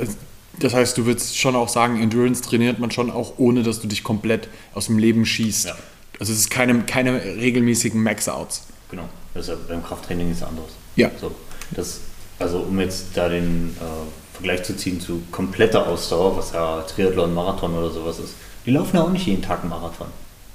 das 0.59 0.73
heißt, 0.73 0.97
du 0.97 1.05
würdest 1.05 1.37
schon 1.37 1.55
auch 1.57 1.67
sagen, 1.67 2.01
Endurance 2.01 2.41
trainiert 2.41 2.79
man 2.79 2.89
schon 2.91 3.11
auch, 3.11 3.33
ohne 3.37 3.63
dass 3.63 3.81
du 3.81 3.87
dich 3.87 4.03
komplett 4.03 4.47
aus 4.73 4.85
dem 4.85 4.97
Leben 4.97 5.25
schießt. 5.25 5.65
Ja. 5.67 5.75
Also 6.19 6.31
es 6.33 6.39
ist 6.39 6.49
keine, 6.49 6.81
keine 6.83 7.21
regelmäßigen 7.21 8.01
Max-Outs. 8.01 8.67
Genau, 8.91 9.09
das 9.33 9.47
ist 9.47 9.49
ja 9.49 9.55
beim 9.67 9.83
Krafttraining 9.83 10.29
nichts 10.29 10.43
anderes. 10.43 10.71
Ja. 10.95 11.11
So, 11.19 11.31
das, 11.71 11.99
also 12.39 12.59
um 12.59 12.79
jetzt 12.79 13.07
da 13.15 13.29
den 13.29 13.75
äh, 13.79 14.35
Vergleich 14.35 14.63
zu 14.63 14.75
ziehen 14.75 14.99
zu 15.01 15.21
kompletter 15.31 15.87
Ausdauer, 15.87 16.37
was 16.37 16.53
ja 16.53 16.81
Triathlon, 16.83 17.33
Marathon 17.33 17.73
oder 17.77 17.89
sowas 17.89 18.19
ist, 18.19 18.33
die 18.65 18.71
laufen 18.71 18.95
ja 18.97 19.03
auch 19.03 19.09
nicht 19.11 19.25
jeden 19.27 19.41
Tag 19.41 19.61
einen 19.61 19.69
Marathon. 19.69 20.07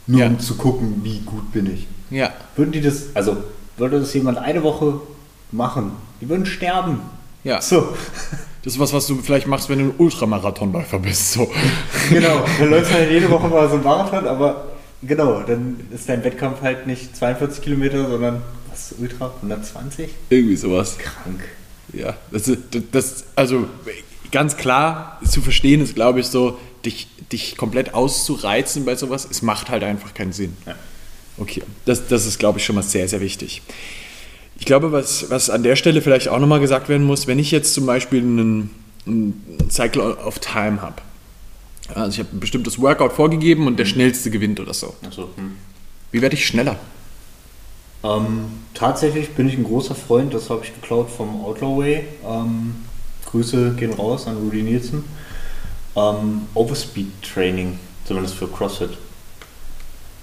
Nur 0.07 0.21
Ja. 0.21 0.27
um 0.27 0.39
zu 0.39 0.55
gucken, 0.57 1.01
wie 1.03 1.21
gut 1.21 1.53
bin 1.53 1.73
ich. 1.73 1.87
Ja. 2.11 2.31
Würden 2.57 2.73
die 2.73 2.81
das, 2.81 3.05
also 3.15 3.37
würde 3.77 4.01
das 4.01 4.13
jemand 4.15 4.39
eine 4.39 4.63
Woche 4.63 5.01
machen, 5.53 5.93
die 6.21 6.29
würden 6.29 6.47
sterben. 6.47 7.01
Ja. 7.43 7.61
So, 7.61 7.89
Das 8.63 8.73
ist 8.75 8.79
was, 8.79 8.93
was 8.95 9.07
du 9.07 9.17
vielleicht 9.17 9.47
machst, 9.47 9.69
wenn 9.69 9.79
du 9.79 9.85
ein 9.87 9.95
Ultramarathonläufer 9.99 10.99
bist. 10.99 11.33
So. 11.33 11.51
genau. 12.11 12.43
Dann 12.59 12.71
läufst 12.71 12.91
du 12.93 12.95
halt 12.97 13.11
jede 13.11 13.31
Woche 13.31 13.49
mal 13.49 13.69
so 13.69 13.75
einen 13.75 13.85
Marathon, 13.85 14.27
aber 14.27 14.65
genau, 15.03 15.43
dann 15.43 15.77
ist 15.93 16.09
dein 16.09 16.25
Wettkampf 16.25 16.63
halt 16.63 16.87
nicht 16.87 17.15
42 17.15 17.63
Kilometer, 17.63 18.09
sondern 18.09 18.41
was 18.71 18.93
ist 18.93 18.99
Ultra? 19.01 19.31
120? 19.43 20.09
Irgendwie 20.31 20.57
sowas. 20.57 20.97
Krank. 20.97 21.41
Ja. 21.97 22.17
Das, 22.31 22.51
das, 22.93 23.25
also 23.37 23.69
ganz 24.31 24.57
klar 24.57 25.21
zu 25.25 25.41
verstehen 25.41 25.81
ist, 25.81 25.95
glaube 25.95 26.21
ich, 26.21 26.27
so, 26.27 26.59
dich, 26.85 27.09
dich 27.33 27.57
komplett 27.57 27.95
auszureizen 27.95 28.85
bei 28.85 28.97
sowas, 28.97 29.27
es 29.31 29.43
macht 29.43 29.71
halt 29.71 29.85
einfach 29.85 30.15
keinen 30.15 30.33
Sinn. 30.33 30.57
Ja. 30.67 30.75
Okay, 31.37 31.63
das, 31.85 32.07
das 32.09 32.27
ist, 32.27 32.39
glaube 32.39 32.59
ich, 32.59 32.65
schon 32.65 32.77
mal 32.77 32.83
sehr, 32.83 33.09
sehr 33.09 33.21
wichtig. 33.21 33.63
Ich 34.59 34.67
glaube, 34.67 34.93
was, 34.93 35.31
was 35.31 35.51
an 35.51 35.63
der 35.63 35.77
Stelle 35.77 36.01
vielleicht 36.01 36.29
auch 36.29 36.39
nochmal 36.39 36.61
gesagt 36.61 36.89
werden 36.89 37.07
muss, 37.07 37.27
wenn 37.27 37.39
ich 37.39 37.51
jetzt 37.51 37.75
zum 37.75 37.87
Beispiel 37.87 38.21
einen, 38.21 38.71
einen 39.07 39.69
Cycle 39.69 40.01
of 40.01 40.39
Time 40.39 40.81
habe, 40.81 40.97
also 41.95 42.11
ich 42.11 42.19
habe 42.21 42.37
ein 42.37 42.41
bestimmtes 42.41 42.81
Workout 42.81 43.13
vorgegeben 43.13 43.67
und 43.67 43.79
der 43.79 43.85
schnellste 43.85 44.31
gewinnt 44.31 44.61
oder 44.61 44.73
so. 44.73 44.95
Achso, 45.07 45.29
hm. 45.37 45.57
Wie 46.13 46.23
werde 46.23 46.37
ich 46.37 46.47
schneller? 46.47 46.79
Ähm, 48.05 48.51
tatsächlich 48.75 49.35
bin 49.35 49.49
ich 49.49 49.57
ein 49.57 49.65
großer 49.65 49.95
Freund, 49.95 50.35
das 50.35 50.51
habe 50.51 50.63
ich 50.63 50.75
geklaut 50.75 51.09
vom 51.09 51.43
Outlaw 51.43 51.79
Way. 51.79 52.05
Ähm, 52.25 52.77
Grüße 53.25 53.73
gehen 53.73 53.95
raus 53.95 54.27
an 54.27 54.37
Rudy 54.37 54.63
Nielsen. 54.63 55.05
Ähm, 55.97 56.43
Overspeed 56.53 57.11
Training, 57.23 57.79
zumindest 58.05 58.35
für 58.35 58.47
CrossFit. 58.47 58.91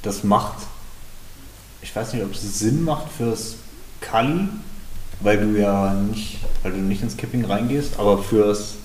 Das 0.03 0.23
macht, 0.23 0.57
ich 1.81 1.95
weiß 1.95 2.13
nicht, 2.13 2.23
ob 2.23 2.33
es 2.33 2.59
Sinn 2.59 2.83
macht 2.83 3.11
fürs 3.11 3.55
Kali, 3.99 4.47
weil 5.19 5.39
du 5.39 5.59
ja 5.59 5.93
nicht, 5.93 6.37
weil 6.61 6.73
du 6.73 6.77
nicht 6.77 7.01
ins 7.01 7.17
Kipping 7.17 7.45
reingehst, 7.45 7.99
aber 7.99 8.19
fürs, 8.19 8.75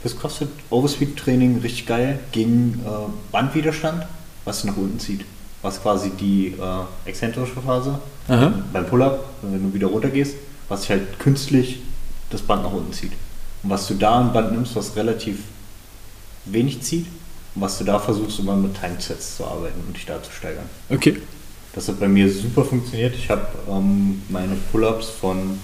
fürs 0.00 0.16
CrossFit 0.16 0.48
Overspeed 0.70 1.16
Training 1.16 1.58
richtig 1.58 1.86
geil 1.86 2.20
gegen 2.30 2.80
äh, 2.86 3.10
Bandwiderstand, 3.32 4.06
was 4.44 4.62
nach 4.62 4.76
unten 4.76 5.00
zieht. 5.00 5.24
Was 5.62 5.80
quasi 5.80 6.10
die 6.10 6.48
äh, 6.48 7.08
exzentrische 7.08 7.60
Phase 7.60 7.98
Aha. 8.28 8.52
beim 8.72 8.86
Pull-Up, 8.86 9.24
wenn 9.42 9.62
du 9.62 9.74
wieder 9.74 9.86
runter 9.86 10.10
gehst, 10.10 10.34
was 10.68 10.82
sich 10.82 10.90
halt 10.90 11.18
künstlich 11.18 11.80
das 12.30 12.42
Band 12.42 12.64
nach 12.64 12.72
unten 12.72 12.92
zieht. 12.92 13.12
Und 13.62 13.70
was 13.70 13.86
du 13.86 13.94
da 13.94 14.20
ein 14.20 14.32
Band 14.32 14.52
nimmst, 14.52 14.74
was 14.74 14.96
relativ 14.96 15.38
wenig 16.44 16.82
zieht, 16.82 17.06
und 17.54 17.62
was 17.62 17.78
du 17.78 17.84
da 17.84 17.98
versuchst, 17.98 18.38
immer 18.38 18.56
mit 18.56 18.74
Timesets 18.80 19.36
zu 19.36 19.44
arbeiten 19.44 19.80
und 19.86 19.96
dich 19.96 20.06
da 20.06 20.22
zu 20.22 20.32
steigern. 20.32 20.64
Okay. 20.88 21.20
Das 21.74 21.88
hat 21.88 22.00
bei 22.00 22.08
mir 22.08 22.30
super 22.30 22.64
funktioniert. 22.64 23.14
Ich 23.14 23.30
habe 23.30 23.46
ähm, 23.68 24.22
meine 24.28 24.56
Pull-Ups 24.70 25.08
von, 25.08 25.58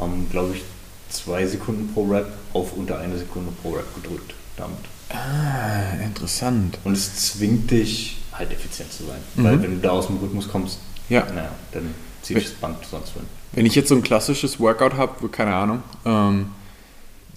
ähm, 0.00 0.26
glaube 0.30 0.54
ich, 0.54 0.62
zwei 1.08 1.46
Sekunden 1.46 1.92
pro 1.92 2.04
Rep 2.06 2.26
auf 2.52 2.72
unter 2.72 2.98
eine 2.98 3.16
Sekunde 3.16 3.52
pro 3.62 3.72
Rep 3.72 3.94
gedrückt 3.94 4.34
damit. 4.56 4.78
Ah, 5.10 6.02
interessant. 6.02 6.78
Und 6.82 6.94
es 6.94 7.32
zwingt 7.32 7.70
dich 7.70 8.18
halt 8.38 8.52
effizient 8.52 8.92
zu 8.92 9.04
sein. 9.04 9.20
Mhm. 9.36 9.44
Weil 9.44 9.62
wenn 9.62 9.74
du 9.76 9.80
da 9.80 9.90
aus 9.90 10.06
dem 10.06 10.18
Rhythmus 10.18 10.48
kommst, 10.48 10.78
Ja. 11.08 11.24
naja, 11.32 11.50
dann 11.72 11.94
spezifisches 12.22 12.54
Band 12.54 12.78
sonst 12.90 13.10
finden. 13.10 13.28
Wenn 13.52 13.66
ich 13.66 13.74
jetzt 13.74 13.88
so 13.88 13.94
ein 13.94 14.02
klassisches 14.02 14.58
Workout 14.58 14.94
habe, 14.94 15.28
keine 15.28 15.54
Ahnung, 15.54 15.82
ähm, 16.04 16.50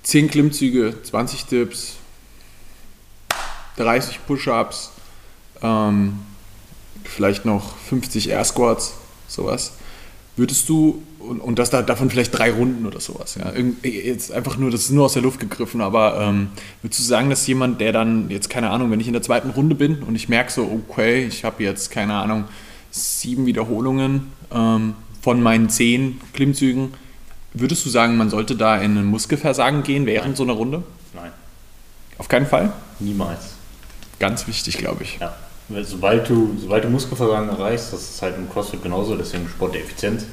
10 0.04 0.30
Klimmzüge, 0.30 0.96
20 1.04 1.46
Dips, 1.46 1.94
30 3.78 4.20
Push-Ups, 4.26 4.92
ähm, 5.62 6.20
vielleicht 7.04 7.46
noch 7.46 7.76
50 7.78 8.30
Air 8.30 8.44
Squats, 8.44 8.94
sowas. 9.28 9.74
Würdest 10.36 10.70
du, 10.70 11.04
und, 11.20 11.40
und 11.42 11.60
das 11.60 11.70
da, 11.70 11.82
davon 11.82 12.10
vielleicht 12.10 12.38
drei 12.38 12.52
Runden 12.52 12.86
oder 12.86 13.02
sowas, 13.02 13.36
ja, 13.36 13.52
jetzt 13.84 14.32
einfach 14.32 14.58
nur, 14.58 14.72
das 14.72 14.82
ist 14.82 14.92
nur 14.92 15.06
aus 15.06 15.14
der 15.14 15.22
Luft 15.22 15.40
gegriffen, 15.40 15.82
aber 15.82 16.20
ähm, 16.22 16.48
würdest 16.82 17.02
du 17.02 17.04
sagen, 17.04 17.30
dass 17.30 17.46
jemand, 17.46 17.82
der 17.82 17.92
dann, 17.92 18.30
jetzt 18.30 18.50
keine 18.50 18.70
Ahnung, 18.70 18.90
wenn 18.90 19.02
ich 19.02 19.08
in 19.08 19.14
der 19.14 19.22
zweiten 19.22 19.50
Runde 19.50 19.76
bin 19.76 20.02
und 20.04 20.16
ich 20.16 20.30
merke 20.30 20.52
so, 20.52 20.64
okay, 20.90 21.26
ich 21.26 21.44
habe 21.44 21.64
jetzt, 21.64 21.92
keine 21.92 22.14
Ahnung, 22.14 22.46
sieben 22.92 23.46
Wiederholungen 23.46 24.32
ähm, 24.52 24.96
von 25.22 25.42
meinen 25.42 25.70
zehn 25.70 26.22
Klimmzügen, 26.34 26.94
würdest 27.54 27.86
du 27.86 27.90
sagen, 27.90 28.16
man 28.16 28.30
sollte 28.30 28.56
da 28.56 28.78
in 28.78 28.98
ein 28.98 29.06
Muskelversagen 29.06 29.84
gehen 29.84 30.06
während 30.06 30.38
so 30.38 30.44
einer 30.44 30.54
Runde? 30.54 30.84
Nein, 31.14 31.32
Auf 32.18 32.30
keinen 32.30 32.48
Fall. 32.48 32.72
niemals. 33.00 33.56
Ganz 34.20 34.48
wichtig, 34.48 34.78
glaube 34.78 35.04
ich. 35.04 35.18
Ja. 35.20 35.36
Sobald 35.84 36.28
du, 36.30 36.58
sobald 36.60 36.84
du 36.84 36.90
Muskelversagen 36.90 37.50
erreichst, 37.50 37.94
das 37.94 38.02
ist 38.10 38.22
halt 38.22 38.36
im 38.38 38.50
CrossFit 38.50 38.82
genauso, 38.82 39.16
deswegen 39.16 39.48
Sport 39.48 39.76
der 39.76 39.82
Effizienz. 39.82 40.26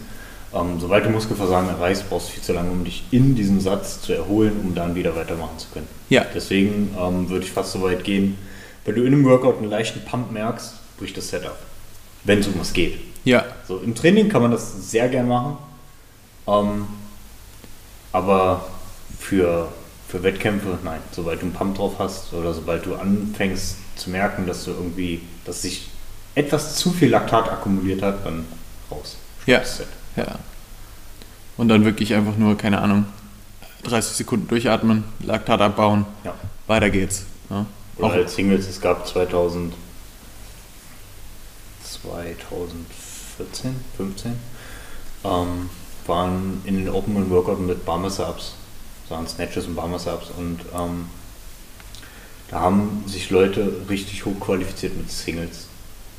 Ähm, 0.54 0.80
sobald 0.80 1.04
du 1.04 1.10
Muskelversagen 1.10 1.68
erreichst, 1.68 2.08
brauchst 2.08 2.28
du 2.28 2.32
viel 2.32 2.42
zu 2.42 2.52
lange, 2.54 2.70
um 2.70 2.84
dich 2.84 3.04
in 3.10 3.34
diesem 3.34 3.60
Satz 3.60 4.00
zu 4.00 4.14
erholen, 4.14 4.52
um 4.62 4.74
dann 4.74 4.94
wieder 4.94 5.14
weitermachen 5.14 5.58
zu 5.58 5.66
können. 5.72 5.88
Ja. 6.08 6.24
Deswegen 6.34 6.94
ähm, 6.98 7.28
würde 7.28 7.44
ich 7.44 7.52
fast 7.52 7.72
so 7.72 7.82
weit 7.82 8.04
gehen, 8.04 8.38
wenn 8.84 8.94
du 8.94 9.02
in 9.02 9.12
einem 9.12 9.24
Workout 9.24 9.58
einen 9.58 9.68
leichten 9.68 10.04
Pump 10.04 10.32
merkst, 10.32 10.74
bricht 10.98 11.16
das 11.16 11.28
Setup. 11.28 11.58
Wenn 12.24 12.38
es 12.38 12.46
um 12.46 12.58
was 12.58 12.72
geht. 12.72 12.98
Ja, 13.24 13.44
So, 13.66 13.78
Im 13.78 13.94
Training 13.94 14.28
kann 14.28 14.40
man 14.40 14.52
das 14.52 14.90
sehr 14.90 15.08
gern 15.08 15.28
machen. 15.28 15.58
Ähm, 16.46 16.86
aber 18.12 18.66
für, 19.18 19.68
für 20.08 20.22
Wettkämpfe, 20.22 20.78
nein. 20.84 21.00
Sobald 21.10 21.40
du 21.40 21.46
einen 21.46 21.52
Pump 21.52 21.76
drauf 21.76 21.94
hast 21.98 22.32
oder 22.32 22.54
sobald 22.54 22.86
du 22.86 22.94
anfängst 22.94 23.76
zu 23.96 24.10
merken, 24.10 24.46
dass 24.46 24.64
du 24.64 24.70
irgendwie, 24.72 25.22
dass 25.44 25.62
sich 25.62 25.88
etwas 26.34 26.76
zu 26.76 26.92
viel 26.92 27.08
Laktat 27.10 27.48
akkumuliert 27.50 28.02
hat, 28.02 28.24
dann 28.24 28.44
raus. 28.90 29.16
Ja. 29.46 29.64
Set. 29.64 29.86
ja. 30.16 30.38
Und 31.56 31.68
dann 31.68 31.84
wirklich 31.84 32.12
einfach 32.14 32.36
nur, 32.36 32.56
keine 32.58 32.80
Ahnung, 32.82 33.06
30 33.84 34.16
Sekunden 34.16 34.48
durchatmen, 34.48 35.04
Laktat 35.20 35.60
abbauen, 35.60 36.04
Ja. 36.24 36.34
weiter 36.66 36.90
geht's. 36.90 37.24
Ja. 37.48 37.64
Oder 37.96 38.06
Auch, 38.08 38.12
als 38.12 38.34
Singles, 38.34 38.68
es 38.68 38.80
gab 38.80 39.06
2000, 39.06 39.72
2014, 41.82 43.76
15, 43.96 44.32
ähm, 45.24 45.70
waren 46.06 46.60
in 46.64 46.76
den 46.76 46.88
Open 46.88 47.16
und 47.16 47.30
Workout 47.30 47.60
mit 47.60 47.84
Bar 47.84 47.98
Muscle 47.98 48.26
Ups, 48.26 48.54
waren 49.08 49.26
Snatches 49.26 49.66
und 49.66 49.74
Bar 49.76 49.88
Muscle 49.88 50.12
Ups 50.12 50.26
und 50.36 50.60
ähm, 50.74 51.06
da 52.50 52.60
haben 52.60 53.04
sich 53.06 53.30
Leute 53.30 53.72
richtig 53.88 54.24
hoch 54.24 54.38
qualifiziert 54.40 54.96
mit 54.96 55.10
Singles. 55.10 55.66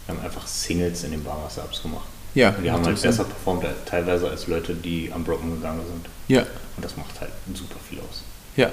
Die 0.07 0.11
haben 0.11 0.21
einfach 0.21 0.45
Singles 0.47 1.03
in 1.03 1.11
den 1.11 1.23
Bar 1.23 1.39
Muscle 1.43 1.63
Ups 1.63 1.81
gemacht. 1.81 2.05
ja, 2.33 2.49
Und 2.49 2.63
die 2.63 2.71
haben 2.71 2.85
halt 2.85 3.01
besser 3.01 3.23
performt 3.23 3.65
teilweise 3.85 4.29
als 4.29 4.47
Leute, 4.47 4.73
die 4.75 5.11
am 5.13 5.23
Broken 5.23 5.55
gegangen 5.55 5.81
sind. 5.87 6.05
Ja, 6.27 6.41
Und 6.75 6.83
das 6.85 6.95
macht 6.97 7.19
halt 7.21 7.31
super 7.53 7.75
viel 7.89 7.99
aus. 7.99 8.23
ja. 8.55 8.71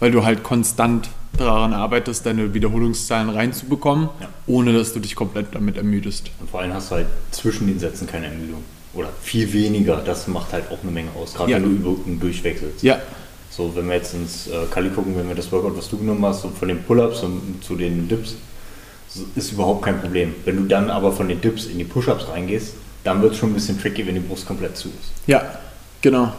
Weil 0.00 0.10
du 0.10 0.24
halt 0.24 0.42
konstant 0.42 1.08
daran 1.38 1.72
arbeitest, 1.72 2.26
deine 2.26 2.52
Wiederholungszahlen 2.54 3.30
reinzubekommen, 3.30 4.08
Ja. 4.20 4.28
ohne 4.48 4.72
dass 4.72 4.92
du 4.92 4.98
dich 4.98 5.14
komplett 5.14 5.54
damit 5.54 5.76
ermüdest. 5.76 6.32
Und 6.40 6.50
vor 6.50 6.60
allem 6.60 6.74
hast 6.74 6.90
du 6.90 6.96
halt 6.96 7.06
zwischen 7.30 7.68
den 7.68 7.78
Sätzen 7.78 8.08
keine 8.08 8.26
Ermüdung. 8.26 8.64
Oder 8.94 9.10
viel 9.22 9.52
weniger. 9.52 9.98
Das 9.98 10.26
macht 10.26 10.52
halt 10.52 10.64
auch 10.72 10.82
eine 10.82 10.90
Menge 10.90 11.10
aus. 11.16 11.34
Gerade 11.34 11.52
Ja. 11.52 11.56
wenn 11.58 11.62
du 11.64 11.70
Übungen 11.70 12.18
durchwechselst. 12.18 12.82
Ja, 12.82 12.98
So, 13.54 13.76
wenn 13.76 13.86
wir 13.86 13.96
jetzt 13.96 14.14
ins 14.14 14.46
äh, 14.46 14.64
Kali 14.70 14.88
gucken, 14.88 15.14
wenn 15.14 15.28
wir 15.28 15.34
das 15.34 15.52
Workout, 15.52 15.76
was 15.76 15.90
du 15.90 15.98
genommen 15.98 16.24
hast, 16.24 16.40
so 16.40 16.48
von 16.48 16.68
den 16.68 16.82
Pull-Ups 16.82 17.22
und 17.22 17.62
zu 17.62 17.76
den 17.76 18.08
Dips, 18.08 18.34
so, 19.08 19.24
ist 19.36 19.52
überhaupt 19.52 19.84
kein 19.84 20.00
Problem. 20.00 20.34
Wenn 20.46 20.56
du 20.56 20.64
dann 20.64 20.88
aber 20.88 21.12
von 21.12 21.28
den 21.28 21.40
Dips 21.40 21.66
in 21.66 21.76
die 21.76 21.84
Push-Ups 21.84 22.28
reingehst, 22.28 22.74
dann 23.04 23.20
wird 23.20 23.32
es 23.32 23.38
schon 23.38 23.50
ein 23.50 23.54
bisschen 23.54 23.78
tricky, 23.78 24.06
wenn 24.06 24.14
die 24.14 24.20
Brust 24.20 24.46
komplett 24.46 24.76
zu 24.76 24.88
ist. 24.88 25.12
Ja, 25.26 25.58
genau. 26.00 26.32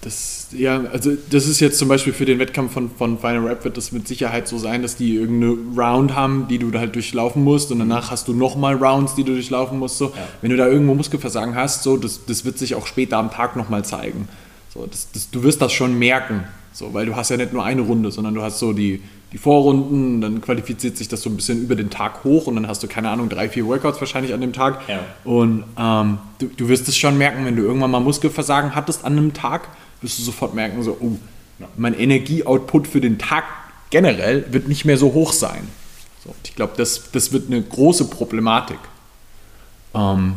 Das, 0.00 0.48
ja, 0.50 0.82
also 0.92 1.12
das 1.30 1.46
ist 1.46 1.60
jetzt 1.60 1.78
zum 1.78 1.86
Beispiel 1.86 2.12
für 2.12 2.24
den 2.24 2.40
Wettkampf 2.40 2.72
von, 2.72 2.90
von 2.90 3.18
Final 3.20 3.46
Rap 3.46 3.62
wird 3.62 3.76
das 3.76 3.92
mit 3.92 4.08
Sicherheit 4.08 4.48
so 4.48 4.58
sein, 4.58 4.82
dass 4.82 4.96
die 4.96 5.14
irgendeine 5.14 5.56
Round 5.80 6.16
haben, 6.16 6.48
die 6.48 6.58
du 6.58 6.72
da 6.72 6.80
halt 6.80 6.96
durchlaufen 6.96 7.44
musst 7.44 7.70
und 7.70 7.78
danach 7.78 8.10
hast 8.10 8.26
du 8.26 8.32
nochmal 8.32 8.74
Rounds, 8.74 9.14
die 9.14 9.22
du 9.22 9.32
durchlaufen 9.32 9.78
musst. 9.78 9.98
So. 9.98 10.06
Ja. 10.06 10.12
Wenn 10.40 10.50
du 10.50 10.56
da 10.56 10.66
irgendwo 10.66 10.94
Muskelversagen 10.94 11.54
hast, 11.54 11.84
so, 11.84 11.96
das, 11.96 12.26
das 12.26 12.44
wird 12.44 12.58
sich 12.58 12.74
auch 12.74 12.88
später 12.88 13.18
am 13.18 13.30
Tag 13.30 13.54
nochmal 13.54 13.84
zeigen. 13.84 14.28
So, 14.72 14.86
das, 14.86 15.10
das, 15.12 15.30
du 15.30 15.42
wirst 15.42 15.60
das 15.60 15.72
schon 15.72 15.98
merken, 15.98 16.44
so, 16.72 16.94
weil 16.94 17.04
du 17.04 17.14
hast 17.14 17.30
ja 17.30 17.36
nicht 17.36 17.52
nur 17.52 17.64
eine 17.64 17.82
Runde, 17.82 18.10
sondern 18.10 18.34
du 18.34 18.42
hast 18.42 18.58
so 18.58 18.72
die, 18.72 19.02
die 19.32 19.38
Vorrunden, 19.38 20.20
dann 20.20 20.40
qualifiziert 20.40 20.96
sich 20.96 21.08
das 21.08 21.20
so 21.22 21.30
ein 21.30 21.36
bisschen 21.36 21.62
über 21.62 21.74
den 21.74 21.90
Tag 21.90 22.24
hoch 22.24 22.46
und 22.46 22.54
dann 22.54 22.66
hast 22.66 22.82
du, 22.82 22.88
keine 22.88 23.10
Ahnung, 23.10 23.28
drei, 23.28 23.48
vier 23.48 23.66
Workouts 23.66 24.00
wahrscheinlich 24.00 24.32
an 24.32 24.40
dem 24.40 24.52
Tag. 24.52 24.88
Ja. 24.88 25.00
Und 25.24 25.64
ähm, 25.78 26.18
du, 26.38 26.46
du 26.46 26.68
wirst 26.68 26.88
es 26.88 26.96
schon 26.96 27.18
merken, 27.18 27.44
wenn 27.44 27.56
du 27.56 27.62
irgendwann 27.62 27.90
mal 27.90 28.00
Muskelversagen 28.00 28.74
hattest 28.74 29.04
an 29.04 29.12
einem 29.12 29.34
Tag, 29.34 29.68
wirst 30.00 30.18
du 30.18 30.22
sofort 30.22 30.54
merken, 30.54 30.82
so, 30.82 30.96
oh, 31.00 31.18
mein 31.76 31.94
Energieoutput 31.94 32.88
für 32.88 33.00
den 33.00 33.18
Tag 33.18 33.44
generell 33.90 34.46
wird 34.52 34.68
nicht 34.68 34.84
mehr 34.84 34.96
so 34.96 35.12
hoch 35.12 35.32
sein. 35.32 35.68
So, 36.24 36.34
ich 36.44 36.54
glaube, 36.54 36.72
das, 36.76 37.10
das 37.12 37.32
wird 37.32 37.48
eine 37.48 37.60
große 37.60 38.06
Problematik. 38.06 38.78
Ähm, 39.94 40.34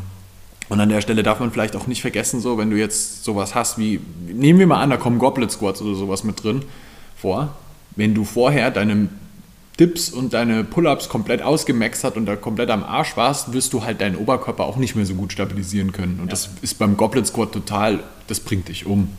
und 0.70 0.80
an 0.80 0.90
der 0.90 1.02
Stelle 1.02 1.24
darf 1.24 1.40
man 1.40 1.52
vielleicht 1.52 1.76
auch 1.76 1.88
nicht 1.88 2.02
vergessen, 2.02 2.40
so, 2.40 2.58
wenn 2.58 2.70
du 2.70 2.78
jetzt 2.78 3.24
sowas 3.24 3.54
hast 3.54 3.78
wie, 3.78 4.00
nehmen 4.28 4.60
wir 4.60 4.68
mal 4.68 4.82
an, 4.82 4.90
da 4.90 4.98
kommen 4.98 5.20
Goblet 5.20 5.52
Squats 5.52 5.82
oder 5.82 5.96
sowas 5.96 6.24
mit 6.24 6.44
drin 6.44 6.64
vor. 7.16 7.56
Wenn 7.96 8.14
du 8.16 8.24
vorher 8.24 8.72
deine 8.72 9.10
Dips 9.80 10.10
und 10.10 10.34
deine 10.34 10.64
Pull-Ups 10.64 11.10
komplett 11.10 11.42
ausgemaxt 11.42 12.04
hat 12.04 12.16
und 12.16 12.26
da 12.26 12.36
komplett 12.36 12.70
am 12.70 12.84
Arsch 12.84 13.18
warst, 13.18 13.54
wirst 13.54 13.74
du 13.74 13.84
halt 13.84 14.02
deinen 14.02 14.16
Oberkörper 14.16 14.64
auch 14.64 14.78
nicht 14.78 14.96
mehr 14.96 15.06
so 15.06 15.16
gut 15.16 15.34
stabilisieren 15.34 15.92
können. 15.92 16.20
Und 16.22 16.32
das 16.32 16.50
ist 16.62 16.80
beim 16.80 16.98
Goblet 16.98 17.28
Squat 17.28 17.52
total, 17.52 18.00
das 18.28 18.40
bringt 18.40 18.70
dich 18.70 18.86
um. 18.86 19.10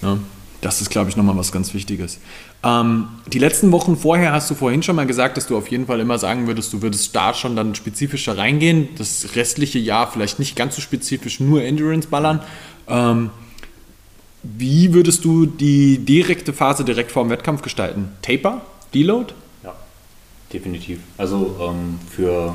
Ne? 0.00 0.18
Das 0.64 0.80
ist, 0.80 0.88
glaube 0.88 1.10
ich, 1.10 1.16
nochmal 1.16 1.36
was 1.36 1.52
ganz 1.52 1.74
Wichtiges. 1.74 2.18
Ähm, 2.62 3.08
die 3.30 3.38
letzten 3.38 3.70
Wochen 3.70 3.98
vorher 3.98 4.32
hast 4.32 4.50
du 4.50 4.54
vorhin 4.54 4.82
schon 4.82 4.96
mal 4.96 5.06
gesagt, 5.06 5.36
dass 5.36 5.46
du 5.46 5.58
auf 5.58 5.68
jeden 5.68 5.86
Fall 5.86 6.00
immer 6.00 6.18
sagen 6.18 6.46
würdest, 6.46 6.72
du 6.72 6.80
würdest 6.80 7.14
da 7.14 7.34
schon 7.34 7.54
dann 7.54 7.74
spezifischer 7.74 8.38
reingehen. 8.38 8.88
Das 8.96 9.36
restliche 9.36 9.78
Jahr 9.78 10.10
vielleicht 10.10 10.38
nicht 10.38 10.56
ganz 10.56 10.76
so 10.76 10.80
spezifisch 10.80 11.38
nur 11.38 11.62
Endurance 11.62 12.08
ballern. 12.08 12.40
Ähm, 12.88 13.28
wie 14.42 14.94
würdest 14.94 15.26
du 15.26 15.44
die 15.44 15.98
direkte 15.98 16.54
Phase 16.54 16.82
direkt 16.82 17.12
vor 17.12 17.24
dem 17.24 17.30
Wettkampf 17.30 17.60
gestalten? 17.60 18.08
Taper? 18.22 18.62
Deload? 18.94 19.34
Ja, 19.62 19.74
definitiv. 20.50 21.00
Also 21.18 21.56
ähm, 21.60 21.98
für, 22.10 22.54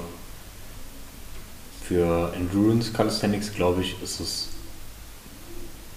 für 1.84 2.34
Endurance 2.36 2.92
Calisthenics, 2.92 3.54
glaube 3.54 3.84
ich, 3.84 4.02
ist 4.02 4.20
es 4.20 4.48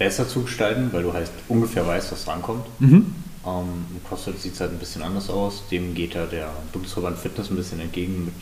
besser 0.02 0.28
zu 0.28 0.42
gestalten, 0.42 0.88
weil 0.92 1.02
du 1.04 1.12
halt 1.12 1.30
ungefähr 1.48 1.86
weißt, 1.86 2.10
was 2.12 2.24
drankommt. 2.24 2.64
Mhm. 2.80 3.14
Ähm, 3.46 3.84
Im 3.94 4.04
CrossFit 4.08 4.40
sieht 4.40 4.54
es 4.54 4.60
halt 4.60 4.72
ein 4.72 4.78
bisschen 4.78 5.02
anders 5.02 5.30
aus. 5.30 5.62
Dem 5.70 5.94
geht 5.94 6.14
ja 6.14 6.26
der 6.26 6.50
Bundesverband 6.72 7.18
Fitness 7.18 7.50
ein 7.50 7.56
bisschen 7.56 7.80
entgegen 7.80 8.24
mit 8.26 8.34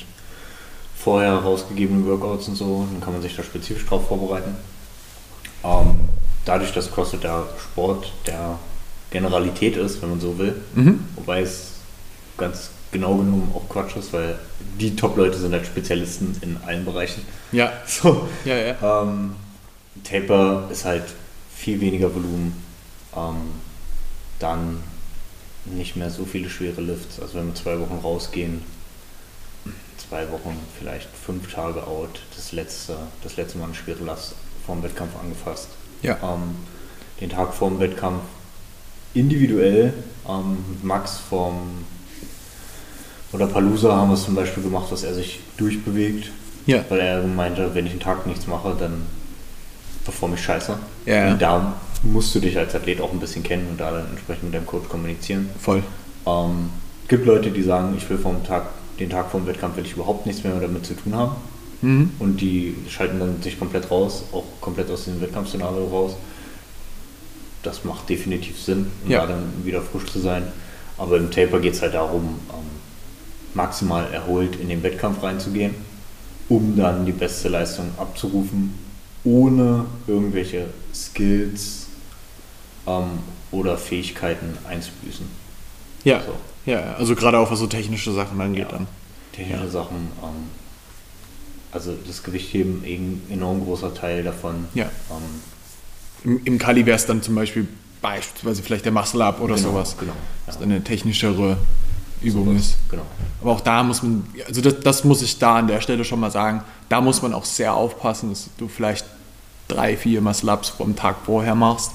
vorher 0.96 1.32
herausgegebenen 1.32 2.06
Workouts 2.06 2.48
und 2.48 2.56
so. 2.56 2.86
Dann 2.90 3.00
kann 3.00 3.12
man 3.12 3.22
sich 3.22 3.36
da 3.36 3.42
spezifisch 3.42 3.86
drauf 3.86 4.06
vorbereiten. 4.08 4.54
Ähm, 5.64 6.00
dadurch, 6.44 6.72
dass 6.72 6.90
CrossFit 6.90 7.24
der 7.24 7.44
Sport 7.62 8.12
der 8.26 8.58
Generalität 9.10 9.76
ist, 9.76 10.00
wenn 10.02 10.10
man 10.10 10.20
so 10.20 10.38
will, 10.38 10.54
Mhm. 10.74 11.00
wobei 11.16 11.42
es 11.42 11.72
ganz 12.38 12.70
genau 12.92 13.16
genommen 13.16 13.52
auch 13.54 13.68
Quatsch 13.68 13.96
ist, 13.96 14.12
weil 14.12 14.38
die 14.78 14.96
Top-Leute 14.96 15.36
sind 15.38 15.52
halt 15.52 15.66
Spezialisten 15.66 16.34
in 16.40 16.56
allen 16.66 16.84
Bereichen. 16.84 17.22
Ja. 17.52 17.70
So, 17.86 18.28
Ja, 18.44 18.56
ja. 18.56 19.02
ähm, 19.02 19.32
Taper 20.04 20.68
ist 20.70 20.84
halt 20.84 21.04
viel 21.60 21.80
weniger 21.80 22.14
Volumen, 22.14 22.56
ähm, 23.14 23.36
dann 24.38 24.78
nicht 25.66 25.94
mehr 25.96 26.10
so 26.10 26.24
viele 26.24 26.48
schwere 26.48 26.80
Lifts. 26.80 27.20
Also 27.20 27.34
wenn 27.34 27.48
wir 27.48 27.54
zwei 27.54 27.78
Wochen 27.78 27.98
rausgehen, 28.02 28.62
zwei 29.98 30.30
Wochen, 30.30 30.56
vielleicht 30.78 31.08
fünf 31.14 31.52
Tage 31.52 31.86
out, 31.86 32.22
das 32.34 32.52
letzte, 32.52 32.96
das 33.22 33.36
letzte 33.36 33.58
Mal 33.58 33.66
eine 33.66 33.74
schwere 33.74 34.02
Last 34.04 34.34
vorm 34.64 34.82
Wettkampf 34.82 35.12
angefasst. 35.22 35.68
Ja. 36.02 36.16
Ähm, 36.22 36.56
den 37.20 37.28
Tag 37.28 37.52
vorm 37.52 37.78
Wettkampf 37.78 38.22
individuell 39.12 39.92
ähm, 40.26 40.56
mit 40.70 40.84
Max 40.84 41.18
vom 41.28 41.84
oder 43.32 43.46
Palusa 43.46 43.94
haben 43.94 44.08
wir 44.10 44.14
es 44.14 44.24
zum 44.24 44.34
Beispiel 44.34 44.62
gemacht, 44.62 44.90
dass 44.90 45.02
er 45.04 45.14
sich 45.14 45.40
durchbewegt, 45.56 46.30
Ja. 46.66 46.84
weil 46.88 46.98
er 47.00 47.22
meinte, 47.22 47.74
wenn 47.74 47.84
ich 47.86 47.92
einen 47.92 48.00
Tag 48.00 48.26
nichts 48.26 48.46
mache, 48.48 48.74
dann 48.78 49.06
performe 50.10 50.34
ich 50.34 50.42
scheiße. 50.42 50.76
Ja. 51.06 51.32
Und 51.32 51.42
da 51.42 51.74
musst 52.02 52.34
du 52.34 52.40
dich 52.40 52.58
als 52.58 52.74
Athlet 52.74 53.00
auch 53.00 53.12
ein 53.12 53.20
bisschen 53.20 53.42
kennen 53.42 53.68
und 53.70 53.80
da 53.80 53.92
dann 53.92 54.06
entsprechend 54.10 54.44
mit 54.44 54.54
deinem 54.54 54.66
Coach 54.66 54.88
kommunizieren. 54.88 55.48
Voll. 55.60 55.82
Ähm, 56.26 56.70
gibt 57.08 57.26
Leute, 57.26 57.50
die 57.50 57.62
sagen, 57.62 57.94
ich 57.96 58.08
will 58.10 58.18
vom 58.18 58.42
Tag, 58.44 58.66
den 58.98 59.08
Tag 59.08 59.30
vor 59.30 59.40
dem 59.40 59.46
Wettkampf 59.46 59.76
will 59.76 59.86
ich 59.86 59.92
überhaupt 59.92 60.26
nichts 60.26 60.42
mehr 60.42 60.58
damit 60.58 60.84
zu 60.84 60.94
tun 60.94 61.14
haben. 61.14 61.36
Mhm. 61.82 62.10
Und 62.18 62.40
die 62.40 62.74
schalten 62.88 63.20
dann 63.20 63.40
sich 63.40 63.58
komplett 63.58 63.90
raus, 63.90 64.24
auch 64.32 64.44
komplett 64.60 64.90
aus 64.90 65.04
dem 65.04 65.20
Wettkampfszenario 65.20 65.86
raus. 65.86 66.16
Das 67.62 67.84
macht 67.84 68.08
definitiv 68.08 68.60
Sinn, 68.60 68.86
um 69.04 69.10
ja. 69.10 69.20
da 69.20 69.34
dann 69.34 69.52
wieder 69.64 69.80
frisch 69.80 70.06
zu 70.06 70.18
sein. 70.18 70.42
Aber 70.98 71.16
im 71.16 71.30
Taper 71.30 71.60
geht 71.60 71.74
es 71.74 71.82
halt 71.82 71.94
darum, 71.94 72.40
ähm, 72.50 72.66
maximal 73.54 74.12
erholt 74.12 74.56
in 74.56 74.68
den 74.68 74.82
Wettkampf 74.82 75.22
reinzugehen, 75.22 75.74
um 76.48 76.76
dann 76.76 77.06
die 77.06 77.12
beste 77.12 77.48
Leistung 77.48 77.86
abzurufen, 77.96 78.74
ohne 79.24 79.86
irgendwelche 80.06 80.66
Skills 80.94 81.86
ähm, 82.86 83.18
oder 83.50 83.76
Fähigkeiten 83.76 84.56
einzubüßen. 84.68 85.26
Ja, 86.04 86.22
so. 86.22 86.34
ja, 86.70 86.94
also 86.94 87.14
gerade 87.14 87.38
auch 87.38 87.50
was 87.50 87.58
so 87.58 87.66
technische 87.66 88.12
Sachen 88.12 88.40
angeht 88.40 88.68
ja. 88.70 88.78
dann. 88.78 88.86
Technische 89.32 89.64
ja. 89.64 89.70
Sachen, 89.70 89.96
ähm, 90.22 90.50
also 91.72 91.94
das 92.06 92.22
Gewichtheben 92.22 92.82
ein 92.84 93.22
enorm 93.30 93.64
großer 93.64 93.94
Teil 93.94 94.24
davon. 94.24 94.66
Ja. 94.74 94.86
Ähm, 95.10 95.20
Im, 96.24 96.44
Im 96.44 96.58
Kali 96.58 96.86
wäre 96.86 96.96
es 96.96 97.06
dann 97.06 97.22
zum 97.22 97.34
Beispiel 97.34 97.68
beispielsweise 98.00 98.62
vielleicht 98.62 98.84
der 98.84 98.92
Muscle 98.92 99.22
Up 99.22 99.40
oder 99.40 99.56
genau, 99.56 99.70
sowas. 99.70 99.96
Genau. 99.98 100.12
Das 100.46 100.56
ist 100.56 100.62
eine 100.62 100.82
technischere 100.82 101.58
Übung 102.22 102.56
ist. 102.56 102.76
Genau. 102.90 103.06
Aber 103.40 103.52
auch 103.52 103.60
da 103.60 103.82
muss 103.82 104.02
man, 104.02 104.24
also 104.46 104.60
das, 104.60 104.80
das, 104.80 105.04
muss 105.04 105.22
ich 105.22 105.38
da 105.38 105.56
an 105.56 105.66
der 105.66 105.80
Stelle 105.80 106.04
schon 106.04 106.20
mal 106.20 106.30
sagen, 106.30 106.62
da 106.88 107.00
muss 107.00 107.22
man 107.22 107.32
auch 107.32 107.44
sehr 107.44 107.74
aufpassen, 107.74 108.30
dass 108.30 108.48
du 108.58 108.68
vielleicht 108.68 109.06
drei, 109.68 109.96
vier 109.96 110.20
Muscle-Ups 110.20 110.70
vom 110.70 110.96
Tag 110.96 111.16
vorher 111.24 111.54
machst, 111.54 111.92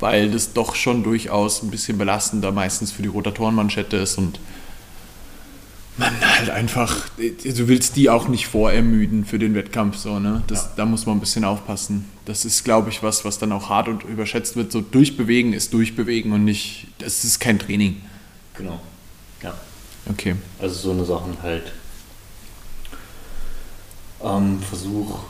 weil 0.00 0.30
das 0.30 0.52
doch 0.52 0.74
schon 0.74 1.02
durchaus 1.02 1.62
ein 1.62 1.70
bisschen 1.70 1.98
belastender 1.98 2.52
meistens 2.52 2.92
für 2.92 3.02
die 3.02 3.08
Rotatorenmanschette 3.08 3.96
ist 3.96 4.18
und 4.18 4.38
man 5.98 6.14
halt 6.20 6.50
einfach, 6.50 7.08
du 7.16 7.68
willst 7.68 7.96
die 7.96 8.08
auch 8.08 8.28
nicht 8.28 8.46
vorermüden 8.46 9.24
für 9.24 9.38
den 9.38 9.54
Wettkampf, 9.54 9.96
so, 9.96 10.20
ne? 10.20 10.44
Das, 10.46 10.64
ja. 10.64 10.70
Da 10.76 10.84
muss 10.86 11.06
man 11.06 11.16
ein 11.16 11.20
bisschen 11.20 11.44
aufpassen. 11.44 12.04
Das 12.24 12.44
ist, 12.44 12.64
glaube 12.64 12.90
ich, 12.90 13.02
was, 13.02 13.24
was 13.24 13.38
dann 13.38 13.50
auch 13.50 13.68
hart 13.68 13.88
und 13.88 14.04
überschätzt 14.04 14.54
wird. 14.54 14.70
So 14.70 14.80
durchbewegen 14.80 15.52
ist 15.52 15.72
durchbewegen 15.72 16.32
und 16.32 16.44
nicht, 16.44 16.86
das 16.98 17.24
ist 17.24 17.40
kein 17.40 17.58
Training. 17.58 17.96
Genau. 18.54 18.80
Ja. 19.42 19.54
Okay. 20.10 20.36
Also 20.60 20.74
so 20.74 20.90
eine 20.92 21.04
Sachen 21.04 21.42
halt. 21.42 21.72
Ähm, 24.22 24.60
Versuch 24.62 25.20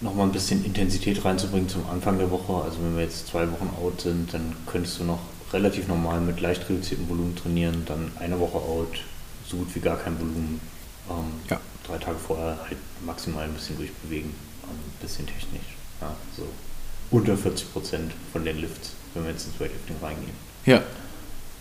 nochmal 0.00 0.26
ein 0.26 0.32
bisschen 0.32 0.64
Intensität 0.64 1.24
reinzubringen 1.24 1.68
zum 1.68 1.88
Anfang 1.88 2.18
der 2.18 2.30
Woche. 2.30 2.64
Also 2.64 2.78
wenn 2.82 2.96
wir 2.96 3.04
jetzt 3.04 3.28
zwei 3.28 3.50
Wochen 3.50 3.70
out 3.80 4.00
sind, 4.00 4.32
dann 4.32 4.56
könntest 4.66 4.98
du 4.98 5.04
noch 5.04 5.20
relativ 5.52 5.88
normal 5.88 6.20
mit 6.20 6.40
leicht 6.40 6.68
reduziertem 6.68 7.08
Volumen 7.08 7.36
trainieren, 7.36 7.84
dann 7.86 8.12
eine 8.18 8.38
Woche 8.38 8.58
out, 8.58 9.00
so 9.48 9.58
gut 9.58 9.74
wie 9.74 9.80
gar 9.80 9.96
kein 9.96 10.18
Volumen. 10.18 10.60
Ähm, 11.08 11.32
ja. 11.48 11.60
Drei 11.86 11.98
Tage 11.98 12.18
vorher 12.18 12.58
halt 12.68 12.76
maximal 13.04 13.44
ein 13.44 13.54
bisschen 13.54 13.76
durchbewegen, 13.76 14.30
ein 14.30 14.70
ähm, 14.70 14.92
bisschen 15.00 15.26
technisch. 15.26 15.76
Ja, 16.00 16.14
so 16.36 16.46
unter 17.10 17.36
40 17.36 17.72
Prozent 17.72 18.12
von 18.32 18.44
den 18.44 18.58
Lifts, 18.60 18.92
wenn 19.14 19.24
wir 19.24 19.30
jetzt 19.30 19.46
ins 19.46 19.58
Weightlifting 19.58 19.96
reingehen. 20.02 20.36
Ja. 20.66 20.82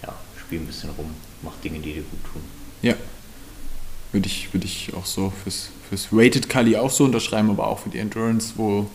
Ja, 0.04 0.14
spiel 0.38 0.60
ein 0.60 0.68
bisschen 0.68 0.90
rum 0.92 1.16
mach 1.42 1.54
Dinge, 1.64 1.80
die 1.80 1.94
dir 1.94 2.02
gut 2.02 2.24
tun. 2.32 2.42
Ja. 2.82 2.94
Würde 4.12 4.28
ich, 4.28 4.54
würde 4.54 4.66
ich 4.66 4.94
auch 4.96 5.06
so 5.06 5.32
fürs, 5.44 5.70
fürs 5.90 6.08
Rated 6.12 6.50
Kali 6.50 6.76
auch 6.78 6.90
so 6.90 7.04
unterschreiben, 7.04 7.50
aber 7.50 7.68
auch 7.68 7.80
für 7.80 7.90
die 7.90 8.00
Endurance, 8.00 8.54
wo 8.56 8.90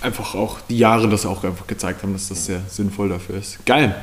einfach 0.00 0.34
auch 0.34 0.60
die 0.68 0.78
Jahre 0.78 1.08
das 1.08 1.26
auch 1.26 1.42
einfach 1.44 1.66
gezeigt 1.66 2.02
haben, 2.02 2.12
dass 2.12 2.28
das 2.28 2.46
sehr 2.46 2.62
sinnvoll 2.68 3.08
dafür 3.08 3.38
ist. 3.38 3.64
Geil. 3.66 3.94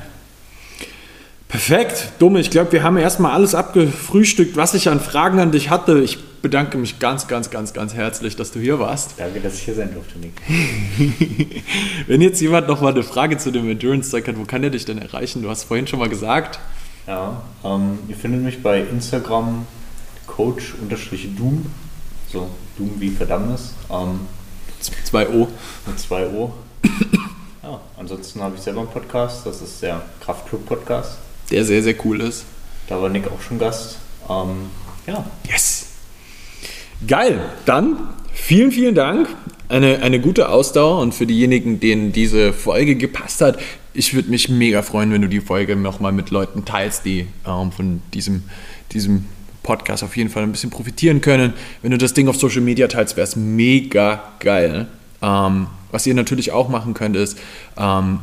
Perfekt, 1.47 2.11
Dumme. 2.19 2.39
Ich 2.39 2.49
glaube, 2.49 2.71
wir 2.71 2.83
haben 2.83 2.97
erstmal 2.97 3.31
alles 3.31 3.55
abgefrühstückt, 3.55 4.57
was 4.57 4.73
ich 4.73 4.89
an 4.89 4.99
Fragen 4.99 5.39
an 5.39 5.51
dich 5.51 5.69
hatte. 5.69 6.01
Ich 6.01 6.17
bedanke 6.45 6.77
mich 6.77 6.99
ganz, 6.99 7.27
ganz, 7.27 7.49
ganz, 7.49 7.73
ganz 7.73 7.95
herzlich, 7.95 8.35
dass 8.35 8.51
du 8.51 8.59
hier 8.59 8.79
warst. 8.79 9.15
Danke, 9.17 9.39
dass 9.39 9.55
ich 9.55 9.61
hier 9.63 9.73
sein 9.73 9.91
durfte, 9.91 10.19
Nick. 10.19 10.33
Wenn 12.07 12.21
jetzt 12.21 12.39
jemand 12.39 12.67
noch 12.67 12.81
mal 12.81 12.93
eine 12.93 13.01
Frage 13.01 13.39
zu 13.39 13.49
dem 13.49 13.67
Endurance-Zeug 13.67 14.27
hat, 14.27 14.37
wo 14.37 14.45
kann 14.45 14.63
er 14.63 14.69
dich 14.69 14.85
denn 14.85 14.99
erreichen? 14.99 15.41
Du 15.41 15.49
hast 15.49 15.63
vorhin 15.63 15.87
schon 15.87 15.97
mal 15.97 16.07
gesagt. 16.07 16.59
Ja, 17.07 17.41
ähm, 17.63 17.97
ihr 18.07 18.15
findet 18.15 18.43
mich 18.43 18.61
bei 18.61 18.81
Instagram 18.81 19.65
coach-doom. 20.27 21.65
So, 22.31 22.49
Doom 22.77 22.91
wie 22.99 23.09
Verdammnis. 23.09 23.73
Ähm, 23.89 24.19
zwei 25.03 25.27
O. 25.27 25.47
Mit 25.87 25.99
zwei 25.99 26.27
O. 26.27 26.53
ja, 27.63 27.81
ansonsten 27.97 28.39
habe 28.41 28.55
ich 28.55 28.61
selber 28.61 28.81
einen 28.81 28.89
Podcast. 28.89 29.45
Das 29.47 29.61
ist 29.61 29.81
der 29.81 30.03
Kraftclub-Podcast 30.23 31.17
der 31.51 31.63
sehr, 31.63 31.83
sehr 31.83 31.95
cool 32.05 32.21
ist. 32.21 32.45
Da 32.87 33.01
war 33.01 33.09
Nick 33.09 33.27
auch 33.27 33.41
schon 33.41 33.59
Gast. 33.59 33.97
Ähm, 34.29 34.69
ja. 35.07 35.25
Yes. 35.47 35.74
Geil. 37.07 37.39
Dann 37.65 37.97
vielen, 38.33 38.71
vielen 38.71 38.95
Dank. 38.95 39.27
Eine, 39.67 40.01
eine 40.01 40.19
gute 40.19 40.49
Ausdauer 40.49 40.99
und 40.99 41.13
für 41.13 41.25
diejenigen, 41.25 41.79
denen 41.79 42.11
diese 42.11 42.53
Folge 42.53 42.95
gepasst 42.95 43.41
hat, 43.41 43.57
ich 43.93 44.13
würde 44.13 44.29
mich 44.29 44.49
mega 44.49 44.81
freuen, 44.81 45.11
wenn 45.11 45.21
du 45.21 45.29
die 45.29 45.39
Folge 45.39 45.75
nochmal 45.75 46.11
mit 46.11 46.29
Leuten 46.29 46.65
teilst, 46.65 47.05
die 47.05 47.27
ähm, 47.47 47.71
von 47.71 48.01
diesem, 48.13 48.43
diesem 48.91 49.25
Podcast 49.63 50.03
auf 50.03 50.15
jeden 50.17 50.29
Fall 50.29 50.43
ein 50.43 50.51
bisschen 50.51 50.69
profitieren 50.69 51.21
können. 51.21 51.53
Wenn 51.81 51.91
du 51.91 51.97
das 51.97 52.13
Ding 52.13 52.27
auf 52.27 52.35
Social 52.35 52.61
Media 52.61 52.87
teilst, 52.87 53.15
wäre 53.15 53.25
es 53.25 53.35
mega 53.35 54.23
geil. 54.39 54.87
Ähm, 55.21 55.67
was 55.91 56.05
ihr 56.05 56.13
natürlich 56.13 56.51
auch 56.51 56.69
machen 56.69 56.93
könnt, 56.93 57.15
ist, 57.15 57.39
ähm, 57.77 58.19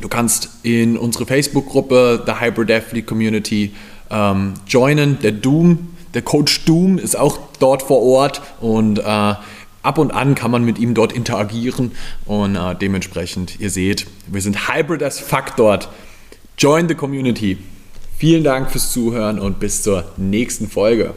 Du 0.00 0.08
kannst 0.08 0.50
in 0.62 0.98
unsere 0.98 1.24
Facebook-Gruppe, 1.24 2.22
The 2.26 2.40
Hybrid 2.40 2.70
Athlete 2.70 3.06
Community, 3.06 3.72
ähm, 4.10 4.54
joinen. 4.66 5.18
Der 5.22 5.32
Doom, 5.32 5.95
der 6.14 6.22
Coach 6.22 6.64
Doom 6.64 6.98
ist 6.98 7.16
auch 7.16 7.38
dort 7.58 7.82
vor 7.82 8.02
Ort 8.02 8.42
und 8.60 8.98
äh, 8.98 9.02
ab 9.02 9.98
und 9.98 10.10
an 10.10 10.34
kann 10.34 10.50
man 10.50 10.64
mit 10.64 10.78
ihm 10.78 10.94
dort 10.94 11.12
interagieren 11.12 11.92
und 12.24 12.56
äh, 12.56 12.74
dementsprechend, 12.74 13.60
ihr 13.60 13.70
seht, 13.70 14.06
wir 14.26 14.42
sind 14.42 14.68
Hybrid 14.68 15.02
as 15.02 15.18
fuck 15.18 15.56
dort. 15.56 15.88
Join 16.58 16.88
the 16.88 16.94
Community. 16.94 17.58
Vielen 18.18 18.44
Dank 18.44 18.70
fürs 18.70 18.90
Zuhören 18.92 19.38
und 19.38 19.60
bis 19.60 19.82
zur 19.82 20.04
nächsten 20.16 20.68
Folge. 20.68 21.14